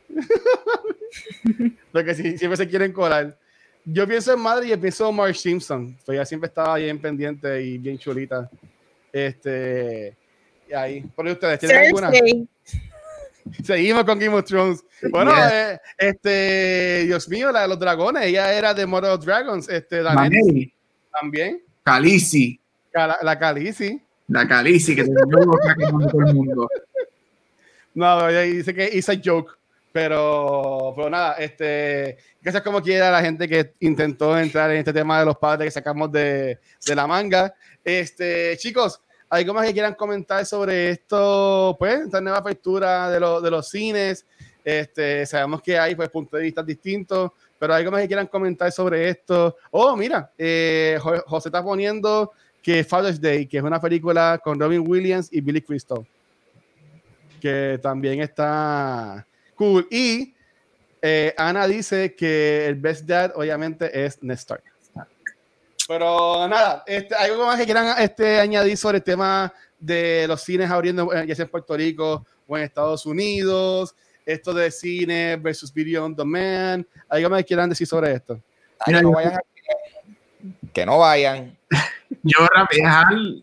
[1.91, 3.37] Porque si, siempre se quieren colar.
[3.85, 5.95] Yo pienso en madre y pienso en Marge Simpson.
[6.03, 8.49] Pues ella siempre estaba bien pendiente y bien chulita.
[9.11, 10.15] Este.
[10.75, 11.01] Ahí.
[11.15, 12.11] ¿Por ustedes tienen alguna?
[13.63, 14.83] Seguimos con Game of Thrones.
[15.11, 15.73] Bueno, Yeah.
[15.73, 20.73] eh, este, Dios mío, la de los dragones, ella era de of Dragons, este, Maneri,
[21.11, 22.59] también, Khaleesi,
[22.93, 24.01] la, la Khaleesi.
[24.29, 26.69] la Khaleesi que loca quemando todo el mundo.
[27.93, 29.51] No, ella dice que hice joke,
[29.91, 34.93] pero, pero nada, este, gracias como quiera a la gente que intentó entrar en este
[34.93, 37.53] tema de los padres que sacamos de, de la manga.
[37.83, 39.01] Este, chicos,
[39.33, 41.75] ¿algo más que quieran comentar sobre esto?
[41.79, 44.25] Pues, esta nueva apertura de, lo- de los cines.
[44.63, 48.71] Este, sabemos que hay pues, puntos de vista distintos, pero algo más que quieran comentar
[48.71, 49.57] sobre esto.
[49.71, 52.31] Oh, mira, eh, Jo- José está poniendo
[52.61, 56.05] que Father's Day, que es una película con Robin Williams y Billy Crystal,
[57.41, 59.25] que también está
[59.55, 59.85] cool.
[59.91, 60.33] Y
[61.01, 64.63] eh, Ana dice que el best dad, obviamente, es Ned Stark.
[65.93, 70.71] Pero nada, este, algo más que quieran este, añadir sobre el tema de los cines
[70.71, 75.71] abriendo, eh, ya sea en Puerto Rico o en Estados Unidos, esto de cine versus
[75.71, 78.41] video on demand, algo más que quieran decir sobre esto.
[78.83, 79.39] Que no vayan.
[80.73, 81.55] Que no vayan.
[82.23, 82.39] yo,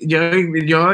[0.00, 0.32] yo,
[0.66, 0.92] yo,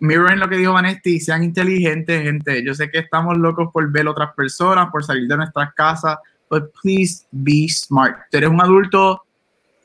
[0.00, 2.62] miren lo que dijo Vanesti, sean inteligentes, gente.
[2.62, 6.18] Yo sé que estamos locos por ver otras personas, por salir de nuestras casas,
[6.50, 8.18] but please be smart.
[8.30, 9.22] Tú eres un adulto,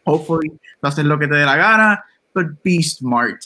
[0.09, 0.51] hopefully,
[0.81, 3.41] hacer lo que te dé la gana, but be smart.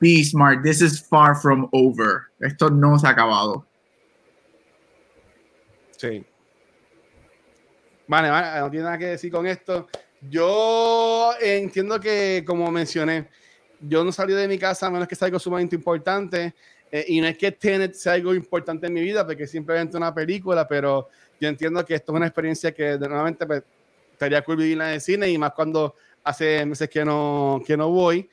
[0.00, 0.62] Be smart.
[0.62, 2.28] This is far from over.
[2.40, 3.64] Esto no se ha acabado.
[5.96, 6.24] Sí.
[8.08, 9.88] Vale, vale, no tiene nada que decir con esto.
[10.28, 13.28] Yo entiendo que, como mencioné,
[13.80, 16.54] yo no salí de mi casa a menos que sea algo sumamente importante.
[16.90, 20.14] Eh, y no es que Tenet sea algo importante en mi vida, porque simplemente una
[20.14, 21.08] película, pero
[21.40, 23.62] yo entiendo que esto es una experiencia que nuevamente pues,
[24.22, 27.90] estaría cool vivirla en el cine y más cuando hace meses que no, que no
[27.90, 28.28] voy.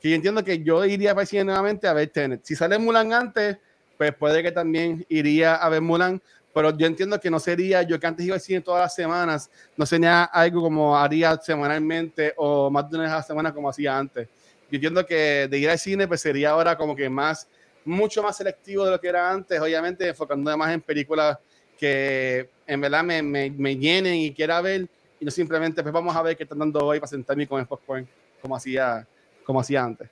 [0.00, 2.44] Que yo entiendo que yo iría para el cine nuevamente a ver Tenet.
[2.44, 3.56] Si sale Mulan antes,
[3.98, 6.20] pues puede que también iría a ver Mulan,
[6.54, 9.50] pero yo entiendo que no sería, yo que antes iba al cine todas las semanas,
[9.76, 13.68] no sería algo como haría semanalmente o más de una vez a la semana como
[13.68, 14.28] hacía antes.
[14.70, 17.48] Yo entiendo que de ir al cine pues sería ahora como que más,
[17.84, 21.38] mucho más selectivo de lo que era antes, obviamente enfocando más en películas
[21.78, 24.88] que en verdad me, me, me llenen y quiera ver
[25.22, 27.66] y no simplemente pues vamos a ver qué están dando hoy para sentarme con el
[27.66, 28.08] popcorn
[28.40, 29.06] como hacía,
[29.44, 30.10] como hacía antes.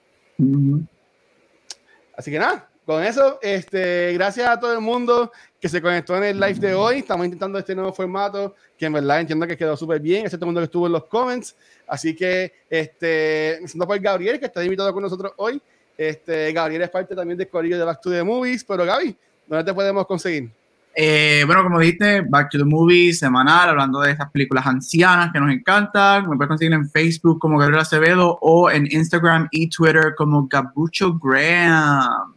[2.16, 6.22] Así que nada, con eso, este, gracias a todo el mundo que se conectó en
[6.22, 6.98] el live de hoy.
[6.98, 10.26] Estamos intentando este nuevo formato que en verdad entiendo que quedó súper bien.
[10.26, 11.56] Ese todo el mundo que estuvo en los comments.
[11.88, 15.60] Así que, este, siendo por Gabriel, que está invitado con nosotros hoy.
[15.98, 18.62] Este, Gabriel es parte también del corillo de Back to the Movies.
[18.62, 19.16] Pero Gaby,
[19.48, 20.52] ¿dónde te podemos conseguir?
[20.94, 25.40] Eh, bueno, como dijiste, Back to the Movies semanal, hablando de estas películas ancianas que
[25.40, 26.28] nos encantan.
[26.28, 31.18] Me puedes conseguir en Facebook como Gabriel Acevedo o en Instagram y Twitter como Gabucho
[31.18, 32.34] Graham.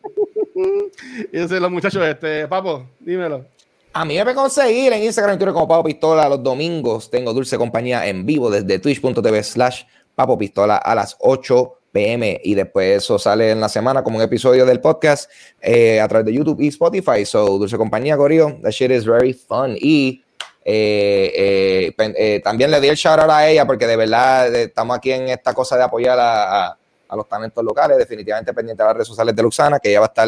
[1.34, 3.46] y ese los muchachos, este, Papo, dímelo.
[3.94, 7.10] A mí me puede conseguir en Instagram y Twitter como Papo Pistola los domingos.
[7.10, 9.84] Tengo Dulce Compañía en vivo desde twitch.tv slash
[10.16, 14.24] Papo Pistola a las 8 pm y después eso sale en la semana como un
[14.24, 15.32] episodio del podcast
[15.62, 17.26] eh, a través de YouTube y Spotify.
[17.26, 19.78] So, Dulce Compañía, Corio, that shit is very fun.
[19.80, 20.22] Y
[20.66, 25.12] eh, eh, también le di el shout out a ella porque de verdad estamos aquí
[25.12, 26.78] en esta cosa de apoyar a
[27.14, 30.08] a los talentos locales, definitivamente pendiente de las redes sociales de Luxana, que ella va
[30.08, 30.28] a estar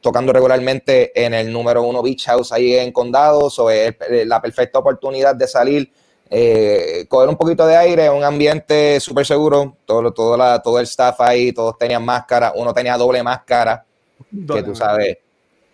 [0.00, 5.34] tocando regularmente en el número uno Beach House ahí en Condado, sobre la perfecta oportunidad
[5.34, 5.92] de salir,
[6.32, 10.84] eh, coger un poquito de aire, un ambiente súper seguro, todo, todo, la, todo el
[10.84, 13.84] staff ahí, todos tenían máscara, uno tenía doble máscara,
[14.30, 15.18] que tú sabes,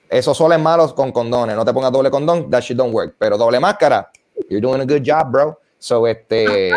[0.09, 3.37] esos soles malos con condones, no te pongas doble condón, that shit don't work, pero
[3.37, 4.11] doble máscara,
[4.49, 5.59] you're doing a good job, bro.
[5.79, 6.71] So, este,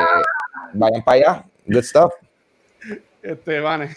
[0.74, 2.12] vayan para allá, good stuff.
[3.24, 3.96] Este, Vane.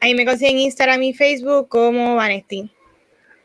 [0.00, 2.70] Ahí me consiguen Instagram y Facebook como Vanesti.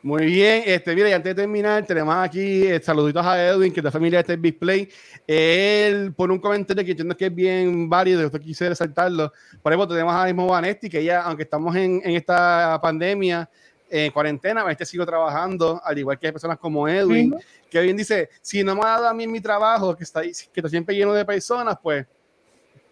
[0.08, 3.82] Muy bien, este, mira, y antes de terminar, tenemos aquí eh, saluditos a Edwin, que
[3.82, 4.88] es de familia de este display.
[5.28, 9.34] Él pone un comentario que entiendo que es bien válido, esto quise resaltarlo.
[9.62, 13.50] Por ejemplo, tenemos a mismo Vanesti, que ella, aunque estamos en, en esta pandemia,
[13.90, 17.36] en cuarentena, este sigo trabajando, al igual que personas como Edwin,
[17.70, 20.30] que bien dice, si no me ha dado a mí mi trabajo, que está, que
[20.32, 22.06] está siempre lleno de personas, pues,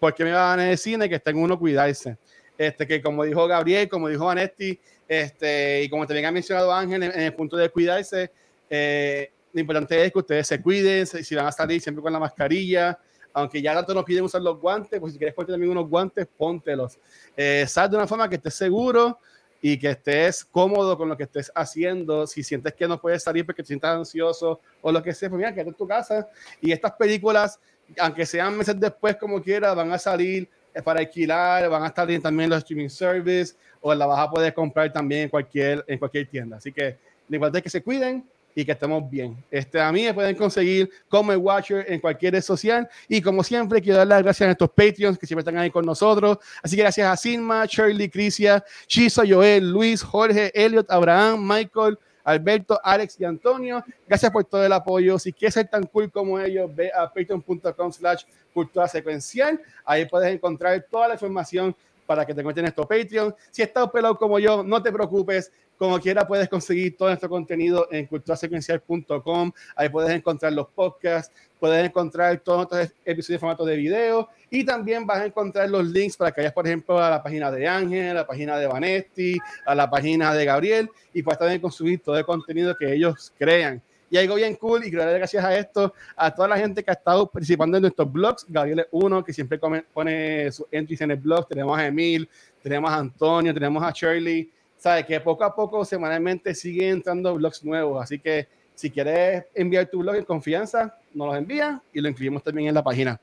[0.02, 2.18] ¿por qué me van a en el cine que está en uno cuidarse?
[2.58, 7.04] este, que como dijo Gabriel, como dijo Vanetti, este, y como también ha mencionado Ángel
[7.04, 8.32] en, el punto de cuidarse,
[8.70, 12.20] eh, lo importante es que ustedes se cuiden, si van a salir siempre con la
[12.20, 13.00] mascarilla,
[13.34, 16.26] aunque ya tanto nos piden usar los guantes, pues si quieres ponerte también unos guantes,
[16.38, 16.98] póntelos.
[17.36, 19.20] Eh, sal de una forma que estés seguro
[19.62, 22.26] y que estés cómodo con lo que estés haciendo.
[22.28, 25.38] Si sientes que no puedes salir porque te sientas ansioso o lo que sea, pues
[25.38, 26.30] mira, quédate en tu casa.
[26.62, 27.60] Y estas películas,
[28.00, 30.50] aunque sean meses después, como quiera, van a salir
[30.84, 34.92] para alquilar, van a estar también los streaming service o la vas a poder comprar
[34.92, 36.58] también en cualquier, en cualquier tienda.
[36.58, 36.98] Así que
[37.28, 39.36] lo importante es que se cuiden y que estemos bien.
[39.52, 42.88] Este, a mí me pueden conseguir como el Watcher en cualquier red social.
[43.10, 45.86] Y como siempre, quiero dar las gracias a estos Patreons que siempre están ahí con
[45.86, 46.38] nosotros.
[46.64, 52.80] Así que gracias a Sinma, Shirley, Crisia, Chiso, Joel, Luis, Jorge, Elliot, Abraham, Michael, Alberto,
[52.84, 53.84] Alex y Antonio.
[54.08, 55.18] Gracias por todo el apoyo.
[55.18, 58.24] Si quieres ser tan cool como ellos, ve a patreon.com slash
[58.54, 59.62] cultura secuencial.
[59.86, 61.74] Ahí puedes encontrar toda la información
[62.06, 63.36] para que te encuentres en nuestro Patreon.
[63.52, 65.52] Si estás pelado como yo, no te preocupes.
[65.78, 69.52] Como quiera, puedes conseguir todo nuestro contenido en culturasecuencial.com.
[69.76, 74.64] Ahí puedes encontrar los podcasts, puedes encontrar todos nuestros episodios en formato de video y
[74.64, 77.68] también vas a encontrar los links para que vayas, por ejemplo, a la página de
[77.68, 82.02] Ángel, a la página de Vanetti, a la página de Gabriel y puedas también consumir
[82.02, 83.82] todo el contenido que ellos crean.
[84.10, 86.92] Y algo bien cool, y quiero darle gracias a esto, a toda la gente que
[86.92, 88.46] ha estado participando en nuestros blogs.
[88.48, 91.48] Gabriel es uno que siempre pone sus entries en el blog.
[91.48, 92.30] Tenemos a Emil,
[92.62, 94.50] tenemos a Antonio, tenemos a Shirley.
[94.86, 98.04] Sabe que poco a poco, semanalmente, siguen entrando blogs nuevos.
[98.04, 102.44] Así que si quieres enviar tu blog en confianza, nos los envías y lo incluimos
[102.44, 103.20] también en la página.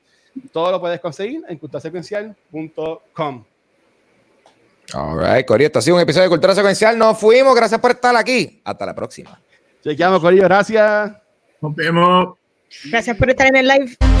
[0.51, 3.45] Todo lo puedes conseguir en culturasecuencial.com.
[4.93, 6.97] All right, Corillo, esto ha sido un episodio de Cultura Secuencial.
[6.97, 8.59] Nos fuimos, gracias por estar aquí.
[8.65, 9.39] Hasta la próxima.
[9.81, 11.13] Chequeamos, Corillo, gracias.
[11.61, 12.35] Nos vemos.
[12.91, 14.12] Gracias por estar en el live.